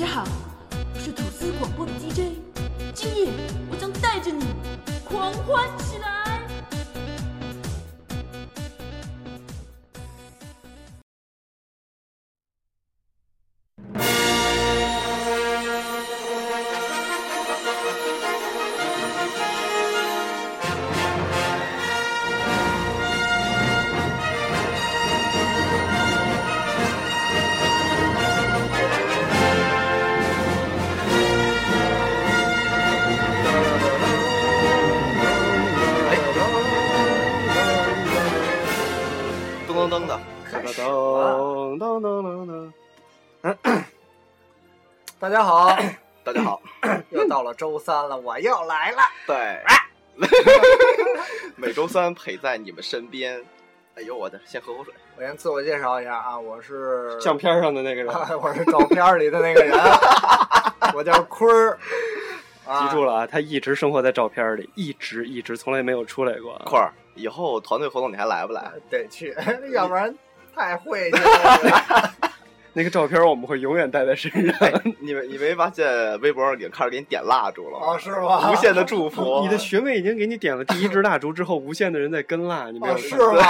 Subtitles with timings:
[0.00, 0.24] 大家好，
[0.94, 2.32] 我是吐司广播的 DJ，
[2.94, 3.28] 今夜
[3.70, 4.46] 我将带着你
[5.04, 5.68] 狂欢
[47.60, 49.02] 周三了，我又来了。
[49.26, 49.60] 对，
[51.56, 53.38] 每周三陪在你们身边。
[53.96, 54.94] 哎呦我的，先喝口水。
[55.18, 59.78] 我先自我介绍一下啊，我是相片上的那个人，啊 我是照片里的那个人，
[60.96, 61.78] 我叫坤儿。
[62.66, 66.62] 啊记住了啊，他一直生活在照片里，一直一直从来没有出来过啊。
[66.64, 68.72] 块儿，以后团队活动你还来不来？
[68.88, 69.36] 得去，
[69.72, 70.16] 要不然
[70.56, 72.29] 太晦气了。
[72.72, 74.56] 那个照片我们会永远带在身上。
[74.60, 77.86] 哎，你们你没发现微博上已经开始给你点蜡烛了吗？
[77.94, 78.50] 哦，是吗？
[78.50, 79.40] 无限的祝福。
[79.42, 83.32] 你的学妹已经给你点了第一支蜡烛之后，无限的人在跟蜡，你没有是到？
[83.32, 83.42] 吗？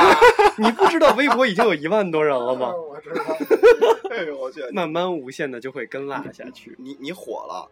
[0.57, 2.73] 你不知道微博已经有一万多人了吗？
[2.75, 3.25] 我知道。
[4.11, 6.75] 哎呦我去，慢慢无限的就会跟蜡下去。
[6.79, 7.69] 你你火了，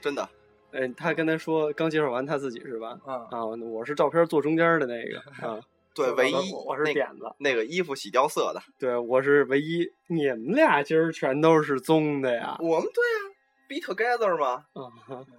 [0.00, 0.28] 真的。
[0.70, 2.98] 嗯，他刚才说刚介绍完他自己是吧？
[3.06, 5.58] 嗯，啊，我是照片坐中间的那个啊，
[5.94, 8.62] 对，唯一我是那点子，那个衣服洗掉色的。
[8.78, 9.90] 对我是唯一。
[10.06, 12.56] 你们俩今儿全都是棕的呀？
[12.60, 13.34] 我们对呀
[13.68, 14.64] ，Be Together 嘛。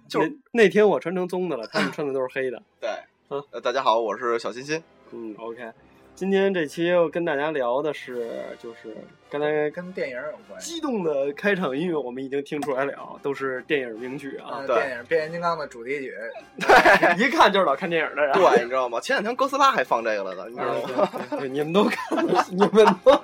[0.08, 2.62] 就那那天我穿成棕的了，他们穿的都是黑的。
[2.80, 2.90] 对，
[3.30, 4.82] 嗯呃，大家好，我是小欣欣。
[5.12, 5.72] 嗯，OK，
[6.20, 8.28] 今天这期要跟大家聊的是，
[8.62, 8.94] 就是
[9.30, 10.60] 刚才跟电影有关。
[10.60, 16.14] 激动的开场音乐，我们已经听出来了，都是电影名曲啊呃，，对电影《变形金刚》的主题曲，
[16.60, 18.34] 对一看就是老看电影的人。
[18.34, 19.00] 对，你知道吗？
[19.00, 21.10] 前两天哥斯拉还放这个了呢，你知啊，道吗？
[21.30, 23.18] 对对对，你们都看了，你们都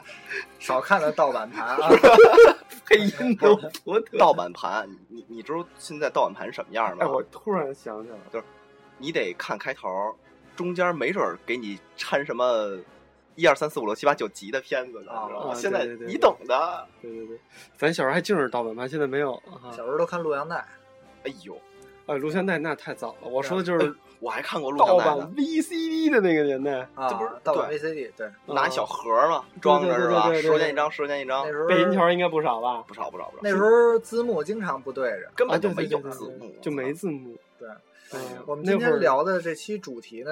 [0.58, 1.90] 少看了盗版盘啊。
[2.86, 3.54] 配音都
[3.84, 4.16] 不得。
[4.18, 7.04] 盗版盘，你你知道现在盗版盘什么样吗？
[7.04, 8.42] 哎，我突然想起来了，
[8.96, 9.86] 你得看开头，
[10.58, 12.76] 中间没准儿给你掺什么
[13.36, 15.52] 一二三四五六七八九集的片子呢，啊你知道吗？
[15.52, 16.84] 啊现在你懂的。
[17.00, 17.38] 对对对，
[17.76, 19.70] 咱小时候还净是盗版盘，现在没有啊。
[19.70, 20.56] 小时候都看录像带，
[21.22, 21.56] 哎呦，
[22.06, 26.88] 啊，录像带那太早了，我说的就是我还看过录盗像带呢版，VCD 的那个年代。
[26.96, 30.34] 啊这不是，盗版 VCD，对，拿小盒嘛，装着是吧？
[30.34, 32.82] 十块钱一张，十块钱一张那，时候背银条应该不少吧？
[32.88, 33.42] 不少不少不少。
[33.44, 35.28] 那时候字幕经常不对着。
[35.28, 37.36] 啊，根本就没有字幕，就没字幕。
[37.56, 37.68] 对
[38.14, 40.30] 嗯，我们今天聊的这期主题呢，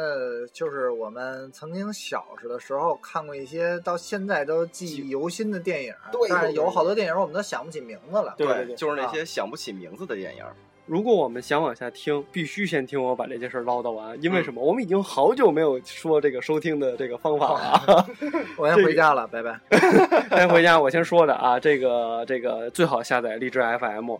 [0.52, 8.34] 就是我们曾经小时的时候看过一些到现在都记忆犹新的电影，对有好多电影我们都想不起名字了。
[8.38, 10.44] 对对对就是那些想不起名字的电影。
[10.86, 14.62] 如果我们想往下听，必须先听我把这件事唠叨完，因为嗯什么？
[14.62, 18.06] 我们已经好久没有说这个收听的这个方法了。
[18.56, 19.60] 我先回家了，拜拜。
[20.38, 24.12] 先回家，我先说着啊，这个这个最好下载荔枝 FM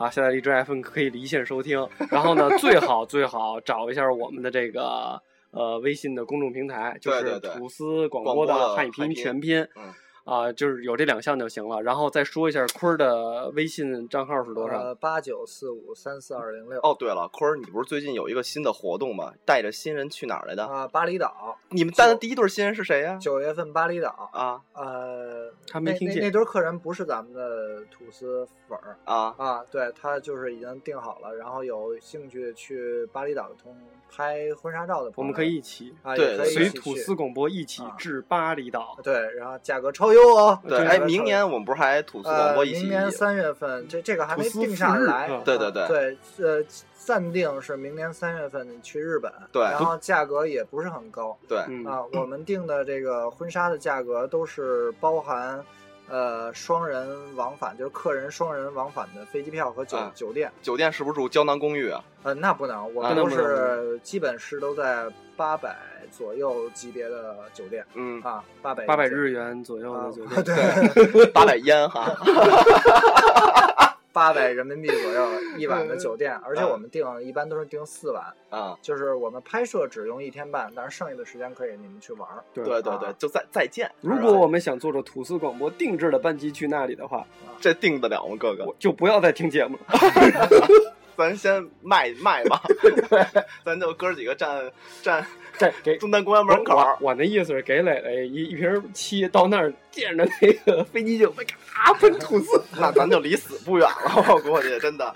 [0.00, 1.86] 啊，下载荔枝 FM 可以离线收听。
[2.10, 9.60] 然后呢，最好最好找一下我们的这个呃微信的公众平台，就是吐司广播的汉语拼音全拼。
[9.76, 9.92] 嗯
[10.24, 11.82] 啊，就是有这两项就行了。
[11.82, 14.78] 然后再说一下坤儿的微信账号是多少？
[14.78, 19.32] 呃，八九四五三四二零六哦，对了，坤儿，你不是最近有一个新的活动吗？
[19.44, 20.64] 带着新人去哪儿来的？
[20.64, 23.18] 啊，巴厘岛，你们带的第一对新人是谁呀？
[23.20, 24.30] 九月份巴厘岛。
[24.32, 29.34] 啊呃，他没听见那对客人不是咱们的吐司粉儿啊！
[29.36, 33.76] 啊，对他就是已经订好了，然后有兴趣去巴厘岛的同
[34.10, 38.98] 拍婚纱照的朋友，我们可以一起啊，对随吐司广播一起啊至巴厘岛。
[39.02, 40.58] 对，然后价格超优哦。
[40.68, 42.80] 对，哎，明年我们不是还吐司广呃，播一起？
[42.80, 45.28] 明年三月份，这这个还没定下来。
[45.30, 46.64] 嗯对对对对，呃，
[46.98, 52.02] 暂定是明年三月份去日本，对然后价格也不是很高对，嗯，啊。
[52.12, 55.64] 我们定的这个婚纱的价格都是包含。
[56.10, 62.02] 呃，双人往返就是客人双人往返的飞机票和酒、啊酒店，酒店是不是住胶囊公寓啊？
[62.24, 65.76] 呃，那不能，我都是基本是都在八百
[66.10, 70.44] 左右级别的酒店嗯，啊，八百八百日元左右啊的酒，店。
[71.12, 72.12] 对， 八百烟哈。
[74.12, 82.64] 八百人民币左右一晚嗯的酒店，而且我们订一般都是订四晚，啊，就是我们拍摄只用一天半，但是剩下的时间可以你们去玩对。
[82.64, 83.90] 对对，就再再见。
[84.00, 87.26] 如果我们想坐着吐司广播定制的班机去那里的话，
[87.60, 88.66] 这定得了吗，哥哥？
[88.78, 89.80] 就不要再听节目了。
[91.20, 92.62] 咱先卖卖吧，
[93.62, 94.72] 咱就哥几个站
[95.02, 95.26] 站
[95.58, 102.62] 站给 中南公园门口，我我那意思是给磊磊一一瓶漆，到那儿见着那个飞机就被咔喷吐死。
[102.78, 105.14] 那咱就离死不远了，我估计真的。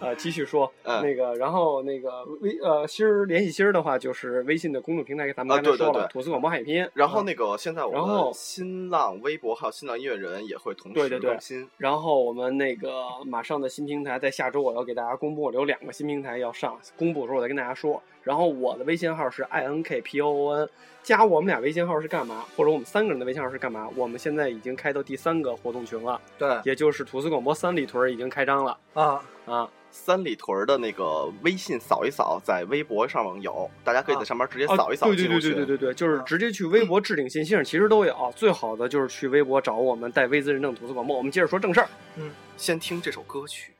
[0.00, 6.88] 呃，继续说，嗯那个，然后那个微呃心儿联系心儿的话，就是微信的公众平台，咱们啊刚才说了，对对对土司广播海拼。
[6.94, 11.68] 然后那个现在我们新浪微博还有新浪音乐人也会同时对对对更新。
[11.78, 12.90] 然后我们那个
[13.24, 18.02] 马上的新平台，在下周我要给大家公布，有两个新平台要上，公布的时候我再跟大家说。
[18.26, 20.68] 然后我的微信号是 i n k p o o n，
[21.00, 22.44] 加我们俩微信号是干嘛？
[22.56, 23.88] 或者我们三个人的微信号是干嘛？
[23.94, 29.70] 我们现在已经开到第三个活动群了，对也就是吐司广播三里屯已经开张了啊，啊。
[29.92, 35.40] 三里屯的那个微信扫一扫，在微博上面有，大家可以在上面直接啊扫一扫对对对。
[35.40, 38.32] 对对对对，就是直接去微博置顶信息上，其实都有。
[38.36, 41.16] 最好的就是去微博找我们带微资认证吐司广播。
[41.16, 43.72] 我们接着说正事儿，嗯先听这首歌曲，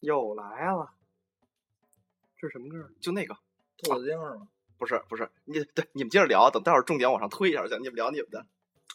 [0.00, 0.90] 又来了，
[2.40, 2.90] 这是什么歌？
[3.00, 3.36] 就那个，
[3.82, 4.48] 兔子精是吗？
[4.78, 8.38] 不是不是，你对你们接着聊，等待会儿重点往上推一下去，你们聊你们的。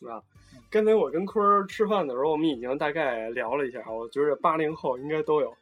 [0.09, 0.21] 啊，
[0.69, 5.53] 刚才我跟坤儿吃饭的时候，我们已经大概聊了一下，我觉得八零后应该都有，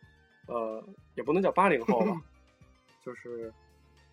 [0.48, 0.84] 呃，
[1.16, 2.22] 也不能叫八零后吧，
[3.06, 3.52] 就是，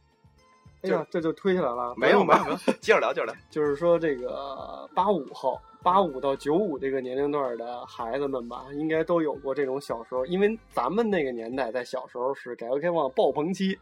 [0.82, 3.34] 哎呀，这就推下来了，没有没有，接着聊接着聊。
[3.50, 13.78] 就是说这个八五后、八五到九五这个年龄段的孩子们吧，应该都有过这种小时候，因为咱们那个年代在小时候是改革开放爆棚期，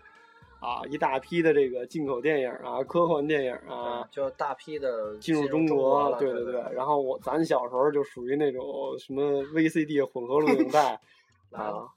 [0.63, 4.07] 啊，一大批的这个进口电影啊、科幻电影啊。
[4.11, 6.63] 就大批的进入中中国，了对对对。
[6.73, 10.99] 然后我咱小时候就属于那种什么 VCD 混合录影带
[11.51, 11.89] 来 了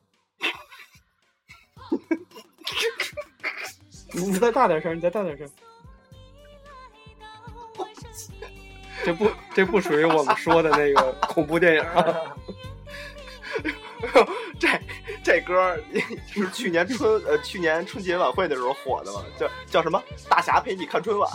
[4.14, 5.48] 你再大点声，你再大点声。
[9.04, 12.36] 这不这不属于我们说的那个恐怖电影啊。
[14.60, 14.68] 这
[15.26, 15.80] 这歌儿
[16.32, 19.24] 是去年春呃去年春节晚会的时候火的嘛？
[19.40, 20.00] 叫叫什么？
[20.30, 21.28] 大侠陪你看春晚。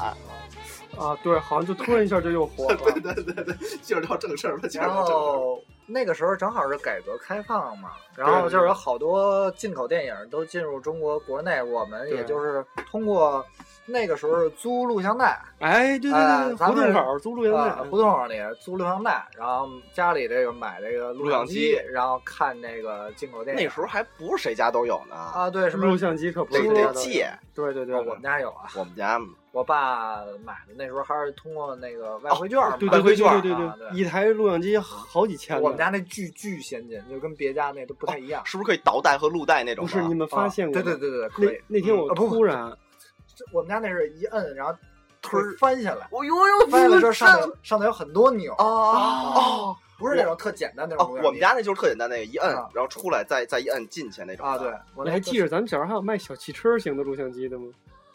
[0.97, 2.77] 啊，对，好像就突然一下就又火了。
[3.03, 4.69] 对对对对，接着聊正事儿吧。
[4.69, 4.95] 接着然。
[4.95, 13.45] 后那个时候正好是改革开放嘛，然后就是有好多进口电影都进入中国国内，我们也就是通过
[13.87, 23.65] 那个时候租录像带，哎，对对对，胡同口租录像啊带，胡同口里租录像带，然后家里这个买这个录像机然后看那个进口电影。
[23.65, 27.31] 那时候还不是谁家都有呢，啊，对，什么录像机可不是得借。
[27.55, 29.21] 对对对，我们家有啊，我们家
[29.53, 35.63] 我爸买的那时候还是通过那个外汇券嘛，哦对对对外汇券对对啊对，一台录像机好几千呢。
[35.63, 38.41] 我们家那巨巨先进，就跟别家那都不太一样。
[38.47, 39.85] 是不是可以倒带和录带那种？
[39.85, 41.61] 不是你们发现过对对对对，可那以。
[41.67, 42.77] 那天我突然，这
[43.53, 44.75] 我们家那是一摁，然后
[45.23, 51.19] 推翻下来，哦呦呦，翻下来之后上头上头有很多钮，哦哦不是那种特简单那哦种。
[51.23, 57.67] 我们家那就是特简单，那个一摁啊，然后出来再再一摁进去那种啊，对，我还记着咱们小时候还有卖小汽车型的录像机的吗？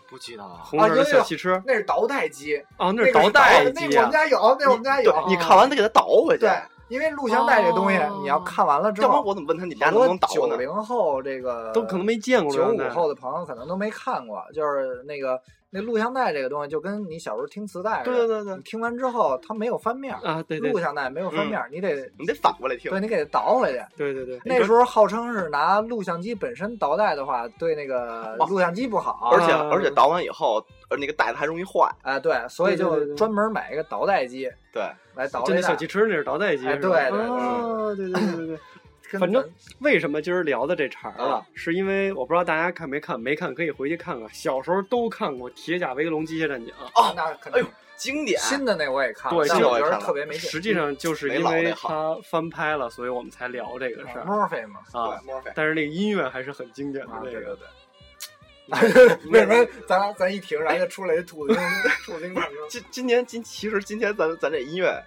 [0.08, 0.62] 不记得了？
[0.64, 4.02] 红色的小汽车那是倒带机，啊，那那个是是倒带那机啊。
[4.02, 5.26] 个我们家有，那我们家有。
[5.28, 6.42] 你看完得给它倒回去。
[6.42, 6.50] 对，
[6.88, 10.56] 因为录像带这东西哦，你要看完了之要不然后，我怎么问他你们家好能不能倒多九？
[10.56, 15.40] 零后这个都可能没见过录九五后的朋友可能都没看过，就是那个
[15.72, 18.16] 那录像带这个东西，就跟你小时候听磁带似的。
[18.16, 22.92] 对对对对你听完之后它没有翻面，啊，对对录像带没有翻面，你得你得反过来听。
[22.92, 23.82] 对你给它倒回去。
[23.98, 29.32] 对对对，那时候号称是拿录像机本身倒带的话，对那个哦录像机不好。
[29.34, 31.90] 而且啊而且倒完以后，呃，那个带子还容易坏。
[32.04, 34.84] 哎，对，所以就专门买一个倒带机对，
[35.16, 35.88] 来倒那小汽。
[35.88, 38.60] 车那是倒带机，哎是吧对对对啊，对对对对对。
[39.12, 39.48] 跟反正
[39.80, 44.28] 为什么今儿聊的这茬儿了啊，是因为我不知道大家看没看，没看可以回去看看。
[44.34, 48.40] 小时候都看过《铁甲威龙机械战警》，哦那肯定哎呦，经典。
[48.42, 50.50] 新的那我也看了，对但我觉得这我也看了特别没劲。
[50.50, 55.20] 实际上就是因为老那好它翻拍了，所以我们才聊这个事儿墨菲嘛，啊。
[55.20, 55.52] 对，墨菲。
[55.54, 57.68] 但是那个音乐还是很经典的啊，那个对对对。
[59.32, 61.64] 为什么咱俩咱一停，然后就出来一兔子精
[62.06, 65.04] 兔子精唱歌，今今年今其实今天咱咱这音乐，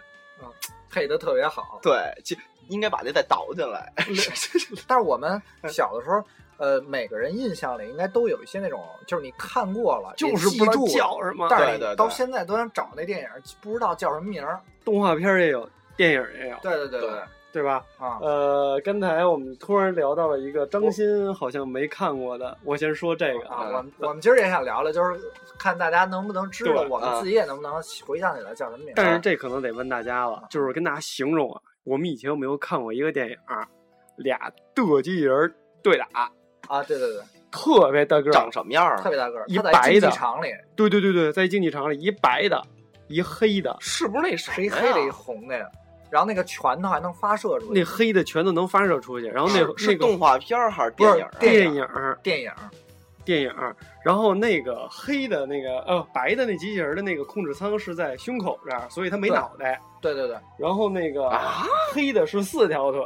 [0.91, 1.81] 配的特别好。
[1.83, 2.39] 对，其
[2.69, 3.93] 应该把这再倒进来。
[4.87, 6.23] 但是我们小的时候，
[6.59, 11.49] 呃，每个人印象里应该都有一些那种，就是你看过了，就是不知道叫什么。
[11.51, 13.29] 但是到现在都想找那电影，
[13.61, 14.61] 不知道叫什么名儿。
[14.85, 17.11] 动画片也有，电影也有，对对对对
[17.59, 17.85] 对吧？
[17.99, 23.67] 啊，呃，刚才我们突然聊到了一个张欣好像没看过的，我先说这个啊，啊。
[23.67, 25.21] 我们我们今儿也想聊聊，就是
[25.59, 27.73] 看大家能不能知道，我们啊自己也能不能
[28.07, 28.93] 回想起来叫什么名儿。
[28.95, 33.67] 但是这可能得问大家了，就是跟大家形容啊，我们以前有没有看过一个电影儿，
[34.17, 34.39] 俩
[34.73, 36.31] 特技人对打，
[36.69, 38.97] 啊，对对对，特别大个长，什么样啊？
[39.03, 40.11] 特别大个儿，一他在竞白的。
[40.11, 40.49] 技场里。
[40.77, 42.63] 对对对对，在竞技场里一白的，
[43.09, 44.55] 一黑的，是不是那什么呀？
[44.55, 45.67] 是一黑的，一红的呀。
[46.11, 47.81] 然后那个拳头还能发射出去。
[47.81, 51.31] 那黑的拳头能发射出去，然后那是那个是动画片儿还是电影啊？
[51.39, 51.89] 电电影
[52.23, 52.53] 电影
[53.25, 53.53] 电影，
[54.03, 59.79] 然后那个黑的那个呃白的那机器人的那个控制舱是在胸口这儿，所以它没脑袋。
[60.01, 63.05] 对对对，然后那个啊黑的是四条腿，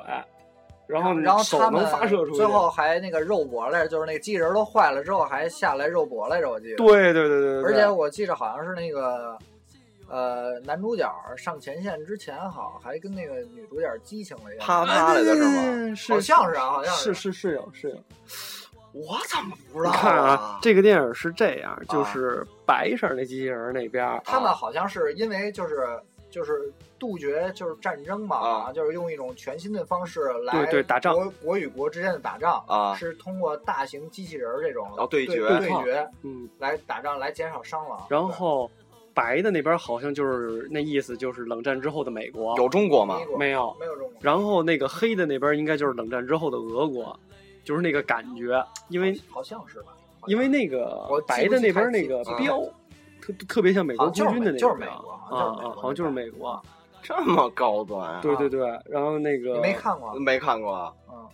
[0.87, 2.37] 然后然后手他能发射出去。
[2.37, 6.76] 最后还那个肉搏来着，就是那个机器人都坏了之后还下来肉搏来着，我记得。
[6.76, 9.37] 对对对对对，而且我记着好像是那个，
[10.12, 14.64] 呃，男主角上前线之前，好还跟那个女主角激情了一下。
[14.66, 15.62] 啪啪来的是吗？
[15.88, 15.97] 吗？
[16.07, 17.97] 好像是啊，好像是是是有是有。
[18.92, 20.59] 我怎么不知道你看啊啊，？
[20.61, 25.88] 这个电影是这样，就是白色那机器人那边儿，他们好像是因为就是
[26.31, 38.07] 就是杜绝就是战争嘛，啊就是用一种全新的方式来对对打仗国国与国之间的打仗啊是通过大型机器人这种哦对决对决嗯，来打仗来减少伤亡。
[38.11, 38.71] 然后
[39.14, 43.76] 白的那边好像就是那意思，就是冷战之后的美国有中国吗没有？
[43.78, 47.19] 没有中国，然后那个黑的那边应该就是冷战之后的俄国，
[47.64, 49.95] 就是那个感觉，因为好像是吧？
[50.26, 52.62] 因为那个白的那边那个标，
[53.21, 56.62] 特特别像美国空军的那个就是美国标啊啊，好像就是美国，
[57.02, 58.21] 这么高端啊？
[58.23, 60.14] 对对对，然后那个没看过？
[60.14, 60.92] 没看过啊。
[61.11, 61.28] 嗯，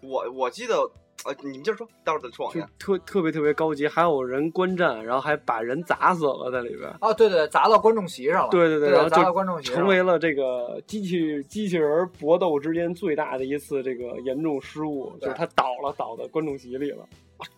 [0.00, 0.90] 我我记得，
[1.24, 2.68] 呃，你们接着说，待会儿再说往下。
[2.78, 6.92] 特特别特别高级，还有人观战，然后还把人砸死了在里边。
[7.00, 8.48] 哦，对对对，砸到观众席上了。
[8.50, 17.04] 对对对，然后砸到观众席上了成为了这个机器机器人搏斗之间最大的一次这个严重失误，就是他倒了，倒在观众席里了。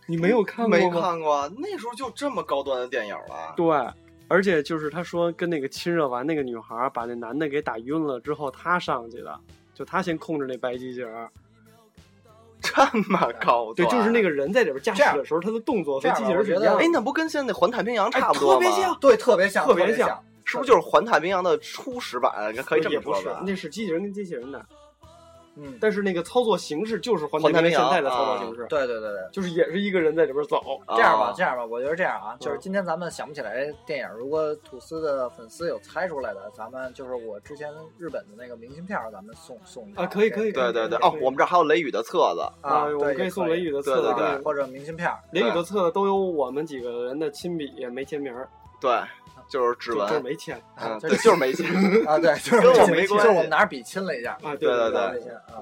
[0.07, 1.01] 你没有看过没吗？
[1.01, 3.53] 看过，那时候就这么高端的电影了。
[3.55, 3.67] 对，
[4.27, 9.39] 而且就是他说跟那个亲热完那个女孩儿把那男的给打晕了之后，他上去的，
[9.73, 11.29] 就他先控制那白机器人儿。
[12.75, 16.83] 这么高对，就是那个人在里边驾驶的时候，他的动作和机器人觉得是一样的。
[16.83, 18.59] 哎，那不跟现在那环太平洋哎差不多吗？
[18.59, 20.07] 特别像对，特别像，特别别像
[20.43, 22.31] 是不是就是环太平洋的初始版？
[22.65, 23.43] 可以这也不是么说吧，？
[23.45, 24.63] 那是机器人跟机器人的，
[25.55, 29.21] 嗯，但是那个操作形式就是环环太平现在的操作形式，对对对对。
[29.31, 30.57] 就是也是一个人在里边走。
[30.85, 30.95] 啊。
[30.95, 44.25] 这样吧，这样吧，我觉得这样啊，就是嗯今天咱们想不起来电影，如果吐司的粉丝有猜出来的，咱们就是我之前日本的那个明信片，咱们送送一啊可以可以对对对，哦，我们这还有雷雨的册子，啊，我们可以送雷雨的册子，对。
[44.25, 48.33] 对或者明信片，雷雨的册子都有我们几个人的亲笔，没签名，
[48.81, 48.91] 对，
[49.49, 51.65] 就是指纹就是纹，没签嗯，就对，就是没钱。
[52.05, 54.55] 啊，对，就是 跟我就是没关系就是我们拿着笔亲了一下，啊。
[54.55, 55.61] 对对对啊。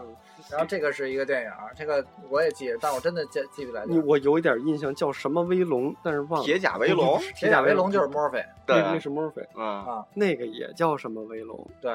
[0.51, 3.83] 然后这个是一个电影，这个我也记着，但我真的记记不来。
[3.87, 6.45] 你我有一点印象，叫什么威龙，但是忘了。
[6.45, 11.67] 铁甲威龙，铁甲威龙就是墨菲，对那那是墨菲，嗯，啊，那个也叫什么威龙？
[11.81, 11.91] 对，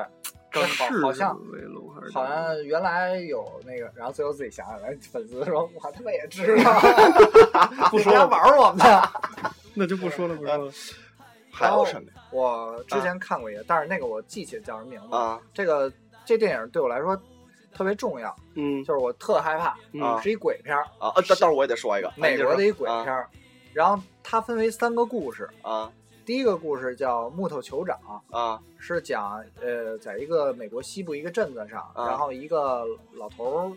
[0.50, 6.80] 是好像威龙还是好像原来有那个，然后最后自己想想来，粉丝说我他妈也知道，
[7.90, 9.08] 不说玩我们的。
[9.74, 10.72] 那就不说了，不说了。
[11.58, 12.22] 还有什么呀？
[12.30, 15.16] 我之前看过一个，但是那个我记起叫什么名字。
[15.16, 15.40] 啊。
[15.52, 15.92] 这个
[16.24, 17.16] 这电影对我来说
[17.74, 18.84] 特别重要，嗯。
[18.84, 20.20] 就是我特害怕，嗯。
[20.22, 21.12] 是一鬼片儿，啊！
[21.16, 23.26] 呃，待待会儿我也得说一个，美国的一鬼片。
[23.72, 25.90] 然后它分为三个故事，啊。
[26.24, 27.98] 第一个故事叫《木头酋长》，
[28.36, 28.60] 啊。
[28.78, 32.08] 是讲呃，在一个美国西部一个镇子上，啊。
[32.08, 32.84] 然后一个
[33.14, 33.72] 老头儿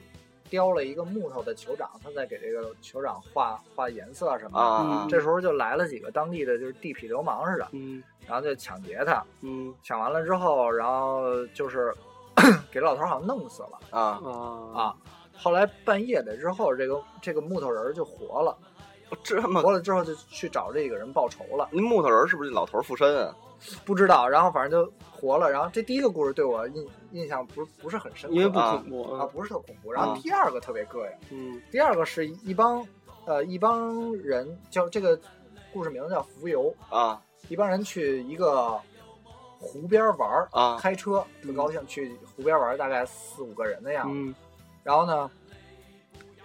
[0.51, 4.65] 雕了一个木头的酋长，他在给这个酋长画画颜色什么的。
[4.65, 5.07] 啊！
[5.09, 11.95] 这时候就来了几个当地的就是地痞流氓似的，嗯然后就抢劫他，嗯抢完了之后，然后就是
[12.69, 14.31] 给老头好像弄死了啊，啊
[14.75, 14.95] 啊。
[15.37, 18.55] 后来半夜的之后，这个这个木头人就活了，
[19.23, 21.69] 这么活了之后就去找这个人报仇了。
[21.71, 23.33] 那木头人是不是老头附身啊？
[23.85, 25.49] 不知道，然后反正就活了。
[25.51, 29.91] 然后这第一个故事对我印印象不不是很深刻，因为不啊恐怖啊，不是特恐怖。
[29.91, 32.85] 然后啊第二个特别膈应，嗯第二个是一帮
[33.25, 35.19] 呃一帮人叫这个
[35.73, 38.79] 故事名字叫浮游，啊一帮人去一个
[39.59, 44.13] 湖边玩儿，啊开车很高兴去湖边玩儿，大概四五个人的样子。
[44.15, 44.35] 嗯
[44.83, 45.29] 然后呢，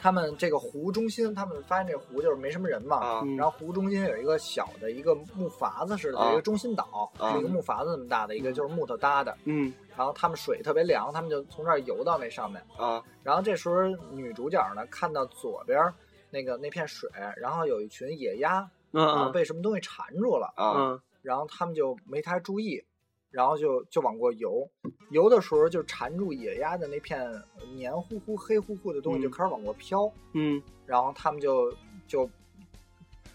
[0.07, 3.25] 他们这个湖中心，他们发现这湖就是没什么人嘛。
[3.37, 6.27] 然后湖中心有一个小的一个木筏子似的，啊。
[6.27, 7.33] 有一个中心岛，啊。
[7.33, 9.37] 是一个木筏子那么大的一个，就是木头搭的。
[9.47, 9.75] 嗯。
[9.97, 12.63] 然后他们水特别凉，他们就从这儿游到那上面。
[12.77, 13.03] 啊。
[13.25, 15.93] 然后这时候女主角呢看到左边
[16.31, 18.61] 那个那片水，然后有一群野鸭，
[18.93, 20.73] 嗯然后嗯被什么东西缠住了，啊。
[20.77, 22.81] 嗯然后他们就没太注意，
[23.37, 24.67] 然后就就往过游，
[25.11, 27.31] 游的时候就缠住野鸭的那片
[27.75, 29.23] 黏糊糊、黑乎乎的东西嗯。
[29.25, 30.63] 就开始往过飘，嗯。
[30.87, 31.71] 然后他们就
[32.09, 32.27] 就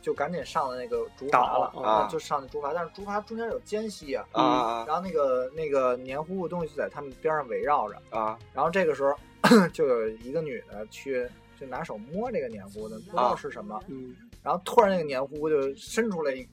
[0.01, 8.39] 就赶紧上了那个竹筏了，啊然后就上那竹筏，但是竹筏中间有间隙啊，然后那个那个黏糊糊的东西就在他们边上围绕着，啊。
[8.55, 9.15] 然后这个时候
[9.72, 11.29] 就有一个女的去
[11.60, 13.36] 就拿手摸这个黏糊的，不知道啊。
[13.36, 14.15] 是什么，嗯。
[14.41, 16.43] 然后突然那个黏糊就伸出来一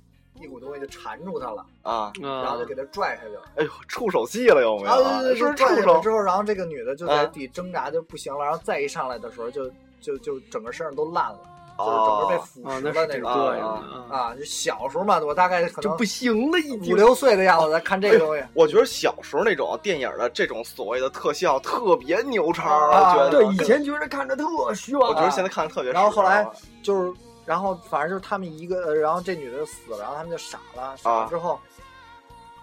[0.40, 3.42] 一股东西就缠住他了，啊，然然后就给他拽下去了。
[3.56, 4.90] 哎呦，触手戏了有没有？
[4.90, 5.82] 啊，对对对，拽触手？
[5.82, 11.38] 下来之后，然后这个女的就在啊地挣扎就不行了，然后再一上来的时候就就就整个身上都烂了，
[11.78, 14.34] 就是整个被哦，腐啊，蚀的那种啊啊，啊。
[14.34, 16.96] 就小时候嘛，我大概可能就不行了，已五。
[16.96, 18.42] 六岁的样子在看这个东西。
[18.54, 26.46] 我觉得小时候那种电影的这种所谓的特效特别牛叉，觉得对，以前觉得看着特炫，我觉得现在看着特别然后后来
[26.82, 27.12] 就是，
[27.48, 31.58] 然后反正就是他们一个，呃然后这女的就死了，然后他们就傻了，傻了啊之后，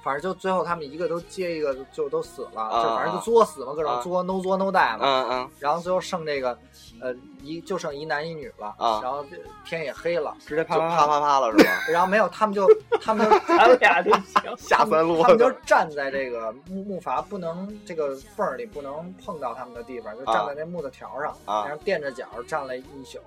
[0.04, 5.00] 反正就最后他们一个都接一个就都死了，啊就反正就作死嘛，各种啊作 no 作 no die 嘛。
[5.02, 6.56] 嗯嗯然后最后剩这个，
[7.02, 7.12] 呃，
[7.42, 9.26] 一就剩一男一女了，啊然后
[9.66, 11.72] 天也黑了，直接啪啪啪啪啪了是吧？
[11.90, 12.68] 然后没有，他们就
[13.02, 14.56] 他们就咱俩就行。
[14.60, 23.18] 下三路他们就站在这个木木筏不能这个缝儿里不能碰到他们的地方，就站在那木头条上，啊然后垫着脚站了一宿。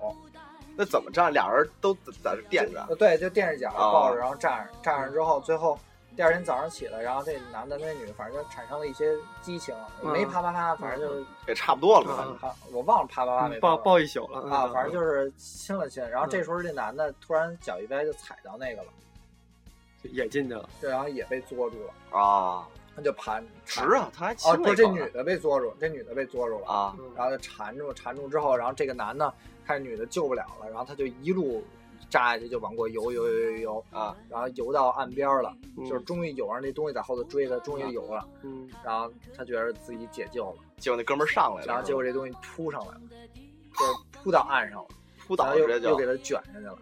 [0.79, 1.33] 那怎么站？
[1.33, 1.93] 俩人都
[2.23, 5.77] 在这垫着呃，对，就垫着脚啊抱着，然后站着，站着之后，最后
[6.15, 12.23] 第二天早上起来，然后这男的那女的，反正就产生了一些激情，嗯没啪啪啪，反正就是也差不多了吧？
[12.25, 18.87] 嗯啪，我忘了啪啪啪没抱抱一宿了啊，反正就是亲了亲，然后嗯这时候这男的突然脚一歪就踩到那个了，
[20.03, 20.69] 也进去了。
[20.79, 29.33] 对，然后也被捉住了，啊，他就盘直啊，他还亲哦，不是这女的被捉住，这女的被捉住了，啊嗯然后就缠住，缠住之后，然后这个男的
[29.69, 31.63] 看女的救不了了，然后他就一路
[32.09, 35.87] 扎下去就往过游游游游游，啊然后游到岸边了，嗯。
[35.87, 43.01] 就是终于有上那东西在后头追他，终于游了，嗯，然后他觉得自己解救了，结果那哥们上来了，然后结果这东西扑上来了，
[43.77, 44.87] 就是扑到岸上了，
[45.19, 46.79] 扑然后又又给他卷下去了。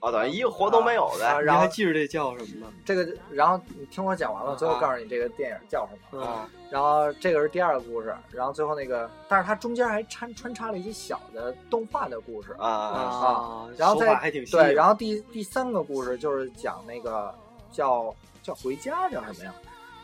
[0.00, 2.72] 啊，等于一个活都没有啊呗你然后还记着这叫什么吗？
[2.84, 6.20] 这个，然后你听我讲完了，最后啊告诉你这个电影叫什么。
[6.20, 12.54] 嗯啊然后这个是第二个故事，然后最后那个，但是它中间还掺穿插了一些小的动画的故事。
[12.58, 17.34] 啊啊啊，手然后再对，然后第第三个故事就是讲那个
[17.72, 19.54] 叫叫回家叫什么呀？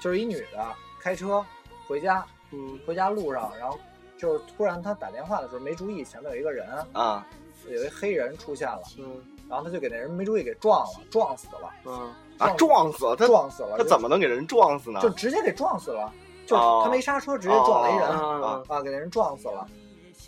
[0.01, 0.67] 就是一女的
[0.99, 1.45] 开车
[1.87, 3.79] 回家，嗯回家路上，然后
[4.25, 7.27] 就是突然他打电话的时候没注意前面有一个人，啊
[7.69, 12.49] 有一黑人出现了，嗯然后他就给那人没注意给撞了，撞死了，嗯啊！
[12.57, 14.99] 撞死了他，撞死了，他怎么能给人撞死呢？
[15.03, 16.11] 就直接给撞死了？
[16.47, 18.09] 就他没刹车，直接撞了一人。
[18.09, 19.69] 啊啊，给那人撞死了。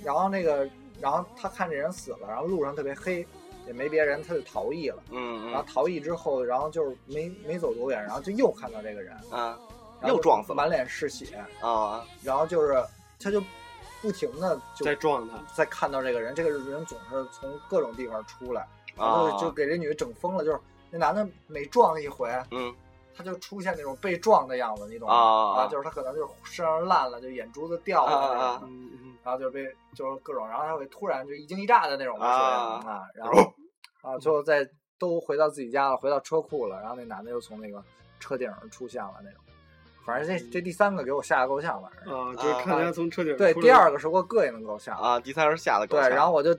[0.04, 0.68] 然后那个，
[1.00, 3.26] 然后他看这人死了，然后路上特别黑，
[3.66, 5.02] 也没别人，他就逃逸了。
[5.10, 9.58] 嗯嗯然后逃逸之后，然后就是没没走多远，然后就又看到这个人，啊
[10.06, 12.84] 又撞死了满脸是血，啊然后就是
[13.18, 13.42] 他就
[14.02, 19.14] 不停的就在撞他，在看到这个人，这个人总是从各种地方出来，然啊。
[19.14, 22.74] 后就给这女的整疯了，就是那男的每撞一回，嗯。
[23.18, 25.14] 他就出现那种被撞的样子，你懂吗？
[25.14, 28.12] 啊啊，就是他可能就是身上烂了，就眼珠子掉了。
[28.12, 29.16] 啊啊嗯嗯。
[29.24, 32.28] 然后就被就是各种，然后他会突然就一惊一乍的那种，啊
[32.84, 33.54] 啊，然后
[34.02, 37.82] 啊，最后再都回到自己家了，回到车库了，然后那男的又从那个
[38.20, 39.40] 车顶上出现了那种，
[40.06, 45.18] 反正这这第三个给我吓得够呛，反正啊，就是看他从车顶对，第二个是给我膈应的够呛，啊！
[45.18, 46.56] 第三是吓得够呛对，呛然后我就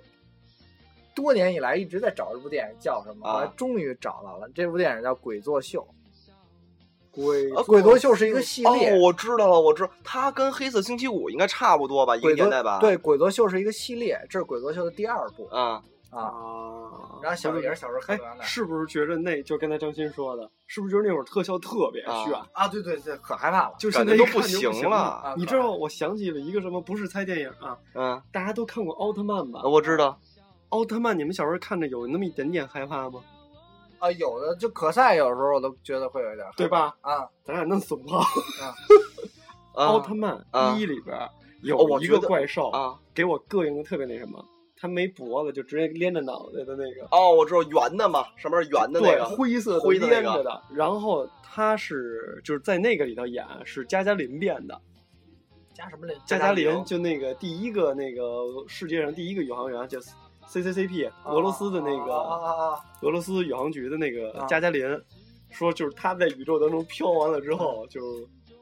[1.16, 5.88] 多年以来一直在找这部电影叫什么，啊后来终于找到了，这部电影叫《鬼作秀》，
[7.16, 12.80] 鬼啊鬼作秀是一个系列哦，我知道了，我知道，它跟黑色星期五应该差不多吧，一个年代吧？
[12.80, 15.84] 对，鬼作秀是一个系列，这是鬼作秀的第二部啊啊。
[16.12, 16.32] 啊，
[17.22, 22.34] 然后小也是小时候看哎是不是觉得那就跟才张鑫说的，是不是就是那会儿特效特别啊炫？
[22.54, 23.76] 啊，对对对，可害怕了。
[23.78, 26.80] 就现在都不行行了啊你知道，我想起了一个什么？
[26.82, 29.62] 不是猜电影啊，嗯，大家都看过奥特曼吧？
[29.64, 30.20] 我知道
[30.70, 33.22] 奥特曼，你们小时候看着有那么一点点害怕吗？
[34.00, 38.18] 啊，有的就可赛，有时候我都觉得会有一点害怕，对吧啊，咱俩弄怂了。
[39.76, 41.30] 啊奥特曼啊一里边哦
[41.62, 44.44] 有一个怪兽，啊给我膈应的特别那什么，
[44.80, 50.62] 他没脖子，就直接连着脑袋的那个，哦，我知道圆的嘛，上面是圆的那对，个灰色的灰的那个连着的。
[50.74, 54.80] 然后他是就是在那个里头演是加加林变的，
[55.74, 56.16] 加什么林？
[56.26, 58.22] 加加林林就那个第一个那个
[58.68, 59.98] 世界上第一个宇航员叫
[60.48, 64.86] CCCP 俄罗斯的那啊个俄罗斯宇航局的那个啊加加林，
[65.50, 68.02] 说就是他在宇宙当中飘完了之后，就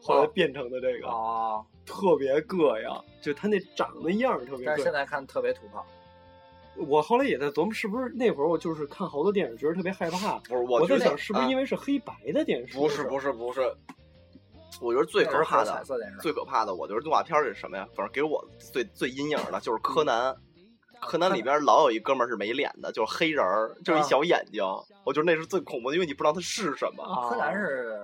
[0.02, 1.62] 后来变成的这个，啊！
[1.86, 2.90] 特别膈应，
[3.22, 4.66] 就他那长得样儿特别。
[4.66, 5.86] 但是现在看特别土炮，
[6.78, 10.40] 我后来也在琢磨，是不是那会儿我就是看好多电影，觉得特别害怕。
[10.40, 12.78] 不是，我觉得在想，是不是因为为是黑白的电视？
[12.78, 13.62] 不是不是不是，
[14.82, 17.88] 我觉得最可怕那时候还有彩的色电视，最可怕的，我觉得动画片儿是什么呀？
[17.96, 20.36] 反正给我最最阴影的就是柯南。
[21.02, 24.64] 柯南里边老有一哥们儿是没脸的，就是黑人儿，就是一小眼睛。
[25.04, 27.04] 我觉得那是最恐怖的，因为你不知道他是什么。
[27.04, 28.00] 啊柯南是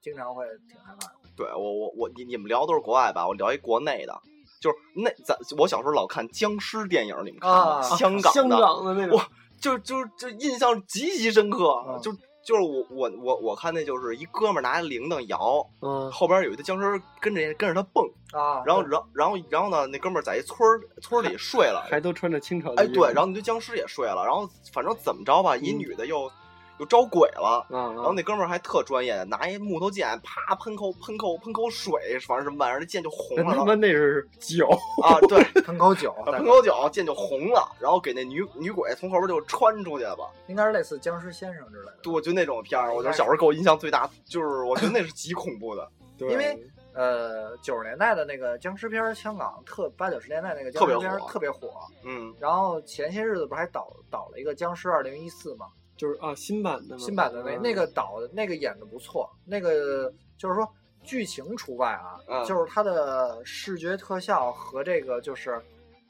[0.00, 1.14] 经常会挺害怕的。
[1.36, 4.20] 对我我我你你们聊都是国外吧，我聊一国内的，
[4.64, 7.56] 就是那咱我小时候老看僵尸电影，你们看吗？
[7.76, 9.18] 啊香港的，香港的那种。
[9.18, 9.28] 哇，
[9.60, 12.10] 就就就印象极其深刻，嗯就
[12.42, 25.78] 就是我我我我看那就是一哥们儿拿铃铛摇，嗯，后边有一个僵尸跟着跟着他蹦，啊，然后然后然后然后呢，那哥们儿在一村儿村儿里睡了，还都穿着清朝的哎对，然后那堆僵尸也睡了，然后反正怎么着吧，一嗯。
[25.78, 26.30] 女的又
[26.78, 27.66] 又招鬼了。
[27.70, 33.44] 啊，然后那哥们儿还特专业，拿一木头剑，啪喷口喷口喷口水，反正什么玩意儿，那剑就红了。
[33.44, 34.68] 那他妈那是酒，
[35.02, 40.30] 啊，对， 喷口酒，啊喷口酒，剑就红了，然后给那女女鬼从后边就穿出去了。
[40.46, 41.98] 应该是类似僵尸先生之类的。
[42.02, 45.88] 对，我觉得那种片儿，我觉得小时候给我印象最大，就是我觉得那是极恐怖的。
[46.16, 46.56] 对 因为
[46.92, 51.68] 呃，九十年代的那个僵尸片儿，香港特八九十年代那个僵特别尸片特别火。
[52.04, 57.62] 嗯，然后前些日子不是还导导了一个《僵尸二零一四》嘛，就是啊，新版的新版的那嗯。
[57.62, 60.68] 那个导的那个演的不错，那个就是说
[61.02, 65.60] 剧情除外啊，嗯就是它的视觉特效和这个就是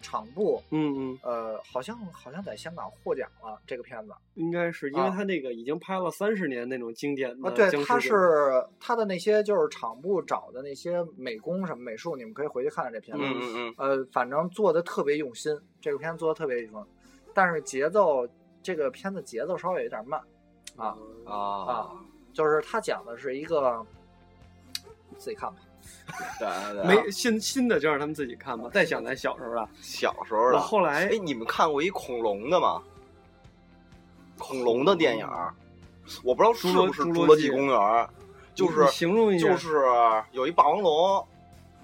[0.00, 4.12] 场布，嗯嗯，呃，好像好像在香港获奖了这个片子。
[4.34, 8.18] 应该是因为啊他那个已经拍了三十年那种经典的啊，对，它僵尸片。
[8.18, 16.92] 是它的那些就是场布找的那些美工什么美术，你们可以回去看看这片子，嗯嗯嗯，呃，反正做的特别用心，这个片子做的特别用心，
[17.32, 18.26] 但是节奏
[18.64, 20.18] 这个片子节奏稍微有点慢，
[20.74, 20.96] 啊
[21.26, 21.90] 啊啊，
[22.32, 23.84] 就是他讲的是一个，
[25.18, 25.56] 自己看吧。
[26.38, 28.70] 对对对，没新新的就让他们自己看吧。
[28.72, 30.58] 再想咱小时候了，小时候的。
[30.58, 32.82] 后来哎，你们看过一恐龙的吗？
[34.38, 35.28] 恐龙的电影，
[36.22, 37.78] 我不知道是不是侏罗《纪纪公园》，
[38.54, 39.84] 就是形容一下，就是
[40.32, 41.28] 有一霸王龙，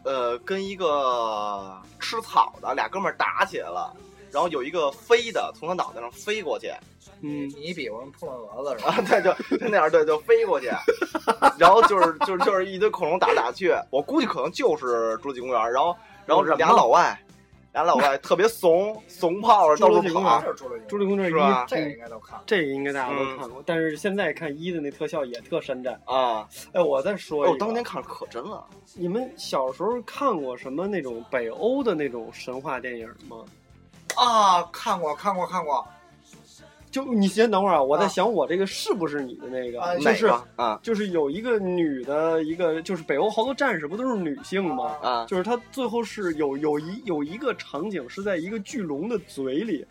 [0.02, 3.94] 呃，跟一个吃草的俩哥们儿打起来了，
[4.32, 6.72] 然后有一个飞的从他脑袋上飞过去，
[7.22, 8.92] 嗯，你比划扑棱蛾子是吧？
[8.92, 10.70] 啊，对，就就那样，对，就飞过去，
[11.58, 17.18] 然后就是就是就是一堆恐龙打来打去，我估计可能就是侏罗纪公园，然后然后俩老外，
[17.72, 22.44] 俩老外特别怂， 怂炮着到处侏罗纪公园跑，就是侏罗纪公园一是吧这个应该都看了。
[22.46, 25.98] 这个应该大家都嗯看过，但是现在看一的那特效也特山寨。
[26.04, 28.64] 啊，哎，我再说哎，一个，我当年看着可真了，
[28.94, 33.44] 你们小时候看过什么那种北欧的那种神话电影吗？
[34.16, 35.86] 啊，看过看过看过，
[36.90, 39.80] 就你先等会儿啊，我在啊想我这个是不是你的那个？
[39.80, 44.96] 啊就是啊就是有一个女的，一个就是北欧好多战士不都是女性吗？
[45.02, 49.86] 啊就是她最后是有有一有一个场景是在一个巨龙的嘴里，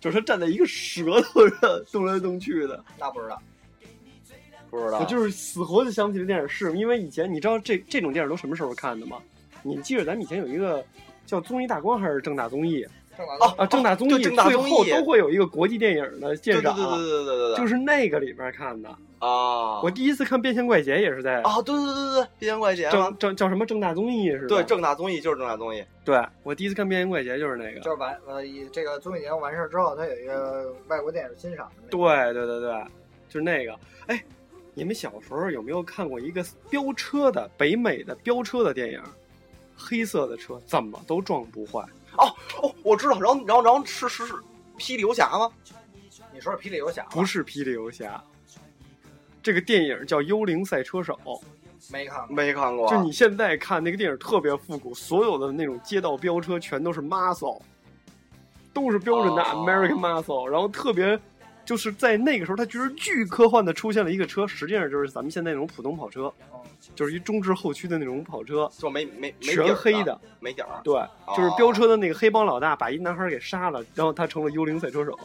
[0.00, 2.82] 就是她站在一个舌头上动来动去的。
[2.98, 3.40] 那不知道。
[4.70, 9.18] 不知道，我就是死活就想不起这电影是，因为以前你知道这这种电影都什么时候看的吗？
[9.62, 10.84] 你记得咱们以前有一个
[11.24, 12.84] 叫综艺大观还是正大综艺
[13.40, 19.80] 哦啊正大综艺最后都会有一个国际电影的介绍对对对对对对就是那个里边看的啊。
[19.82, 25.84] 我第一次看变形怪杰也是在哦对对对对对变形怪杰正正叫什么正大综艺是对正大综艺就是正大综艺。
[26.04, 31.98] 对我第一次看变形怪杰就是那个就是完呃以这个综艺节目完事之后他有一个外国电影欣赏对
[32.32, 32.84] 对对对
[33.28, 33.74] 就是那个。
[34.06, 34.22] 哎
[34.74, 39.00] 你们小时候有没有看过一个飙车的北美的飙车的电影？
[39.76, 41.84] 黑色的车怎么都撞不坏。
[42.18, 44.34] 哦哦，我知道，然后然后然后是是是
[44.78, 45.50] 霹雳游侠吗？
[46.32, 47.04] 你说是霹雳游侠？
[47.10, 48.22] 不是霹雳游侠，
[49.42, 51.18] 这个电影叫《幽灵赛车手》。
[51.92, 52.34] 没看过。
[52.34, 57.60] 没看过，就你现在看那个电影特别复古，所有的那种街道飙车全都是 muscle，
[58.72, 61.20] 都是标准的哦 American muscle，、然后特别
[61.64, 66.63] 就是在那个时候，它居然巨科幻的出现了一个车，实际上就是咱们现在那种普通跑车，哦
[66.94, 70.94] 就是一中置后驱的那种跑车，就没没全黑的，没底儿，对，
[71.36, 75.18] 就是飙车的那个黑帮老大把一男孩给杀了，然后他成了幽灵赛车手，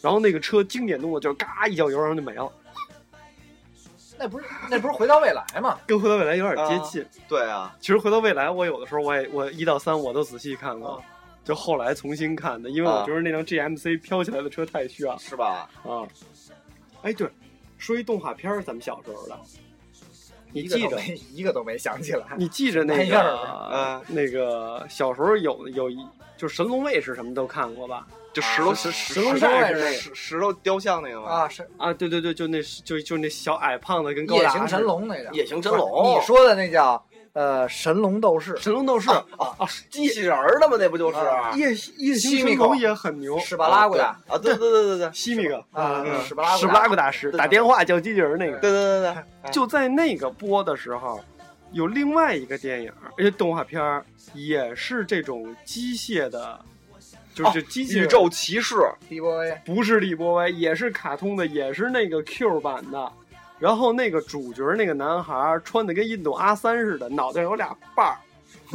[0.00, 2.50] 然后那个车经典动作就是嘎一脚油，然后就没了，
[4.18, 5.78] 那不是那不是回到未来吗？
[5.86, 7.04] 跟回到未来有点接近。
[7.28, 11.02] 对啊，其实回到未来，我有的时候我也我一到三我都仔细看过，啊
[11.44, 15.68] 就后来重新看的，因为我啊觉得那辆 GMC 飘起来的车太炫了是吧？
[15.82, 16.06] 啊！
[17.02, 17.28] 哎，对，
[17.78, 19.36] 说一动画片儿，咱们小时候的，
[20.52, 22.26] 你记着，一个都没一个都没想起来。
[22.36, 25.98] 你记着那个啊那个小时候有有一
[26.36, 28.06] 就是神龙卫士什么都看过吧？
[28.32, 31.28] 就石头啊石龙石战士那个头卫士石石头雕像那个吗？
[31.28, 35.30] 啊，是啊，对对对，就那就就那小矮胖子跟高野行神龙那个。
[35.32, 37.04] 野行神龙，你说的那叫
[37.34, 40.76] 呃神龙斗士，神龙斗士啊啊，机器人儿的嘛？
[40.78, 41.18] 那不就是？
[41.18, 44.08] 啊夜夜行神西米也很牛，史巴拉古达。
[44.28, 51.20] 啊，对对对对对，西米哥啊嗯史巴拉史巴拉古大师打电话叫机器人那个，对对对对，就在那个播的时候，
[51.72, 56.60] 有另外一个电影，而且动画片儿也是这种机械的，
[57.34, 58.76] 就是机器人宇宙骑士
[59.08, 63.12] 利波威不是李波威，也是卡通的，也是那个 Q 版的。
[63.62, 68.18] 然后那个主角那个男孩穿的跟印度阿三似的，脑袋上有俩瓣儿，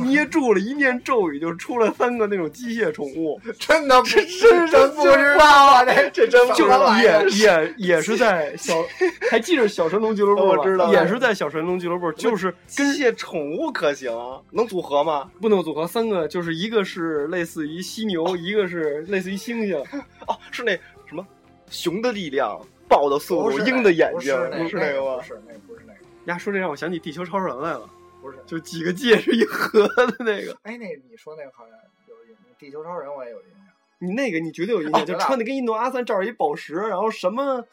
[0.01, 8.75] 捏住了一念咒语，就出来三个那种机械宠物， 真的不这真真不知道啊，这这真就什么玩意儿也也也是在小，
[9.29, 10.55] 还记着小神龙俱乐部吗？
[10.57, 14.09] 我知道也是在小神龙俱乐部，就是机械宠物可行，
[14.51, 15.29] 能组合吗？
[15.41, 19.83] 不能组合三个，就是一个是类似于犀牛，一个是类似于猩猩，
[20.27, 20.71] 哦，是那
[21.05, 21.27] 什么
[21.69, 25.23] 熊的力量，豹的速度，是鹰的眼睛，不是那个吗不？
[25.23, 27.89] 是那个，不是那个，呀，说这让我想起地球超人来了，
[28.21, 28.37] 不是。
[28.45, 30.57] 就几个戒指一合的那个。
[30.63, 33.57] 哎，那你说那个好像有印象，地球超人我也有印象。
[33.99, 37.65] 你那个你绝对有印象，哦就穿的跟印度阿三罩着一宝石，然后什么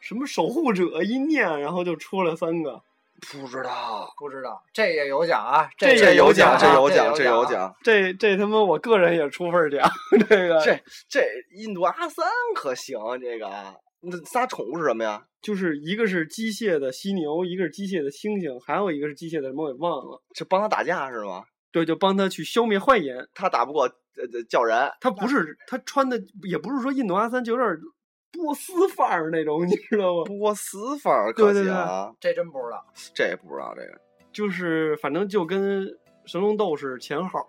[0.00, 2.80] 什么守护者一念，然后就出了三个。
[3.30, 7.48] 不知道，不知道，这也有奖啊，这也也有奖啊这有奖，这有啊。
[7.48, 7.76] 奖。
[7.80, 9.88] 这这他妈我个人也出份奖，
[10.28, 10.76] 这个这
[11.08, 11.20] 这
[11.52, 13.76] 印度阿三可行，这个那
[14.24, 15.24] 仨宠物是什么呀？
[15.40, 20.22] 就是一个是机械的犀牛，一个是机械的猩猩，还有一个是机械的什么我给忘了。
[20.34, 21.44] 是帮他打架是吗？
[21.70, 23.28] 对，就帮他去消灭坏人。
[23.34, 27.68] 他打不过呃呃叫人，他不是他穿的，也不是说印度阿三，就有点
[28.30, 30.24] 波斯范儿那种，你知道吗？
[30.24, 31.64] 波斯范儿可对
[32.20, 32.84] 这真不知道。
[33.14, 34.00] 这也不知道这个。
[34.32, 35.86] 就是反正就跟
[36.24, 37.40] 神龙斗士前号，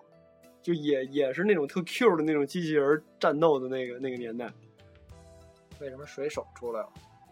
[0.62, 4.52] 就也也是那种特 Q 的那种机器人战斗的那个那个年代。
[5.84, 6.88] 为什么水手出来了？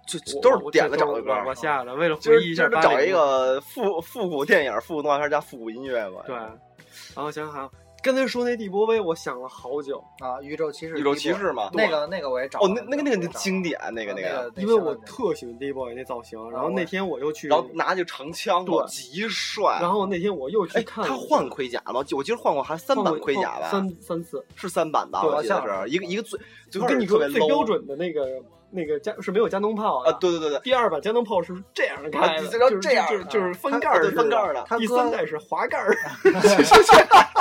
[0.05, 6.23] 这我都是点的这都是找的歌儿我我下了，为了回忆一下找一个复复古电影、复古动画片加复古音乐吧。
[6.25, 7.71] 对，然后想想
[8.03, 19.77] 刚才说那地波威，我想了好久，啊，宇宙骑士，宇宙骑士嘛那个那个我也找哦，那那个那个那经典，那个那那个，因为我特喜欢 D boy 那造型，然后那天我又去，然后拿着长枪，对极帅。
[19.79, 22.03] 然后那天我又去哎，看他换盔甲吗？
[22.15, 23.69] 我记得换过还三版盔甲吧？
[23.69, 24.43] 三三次。
[24.55, 25.21] 是三版吧？
[25.21, 26.39] 对我记得好像是一个一个最
[26.71, 28.25] 最我开始特别跟你说最标准的那个
[28.71, 30.17] 那个加是没有加农炮啊，的。
[30.19, 35.95] 对对对对，第二版加农炮是这样开的，啊这叫就是这样就是就是翻盖的，翻盖儿的第三代是滑盖儿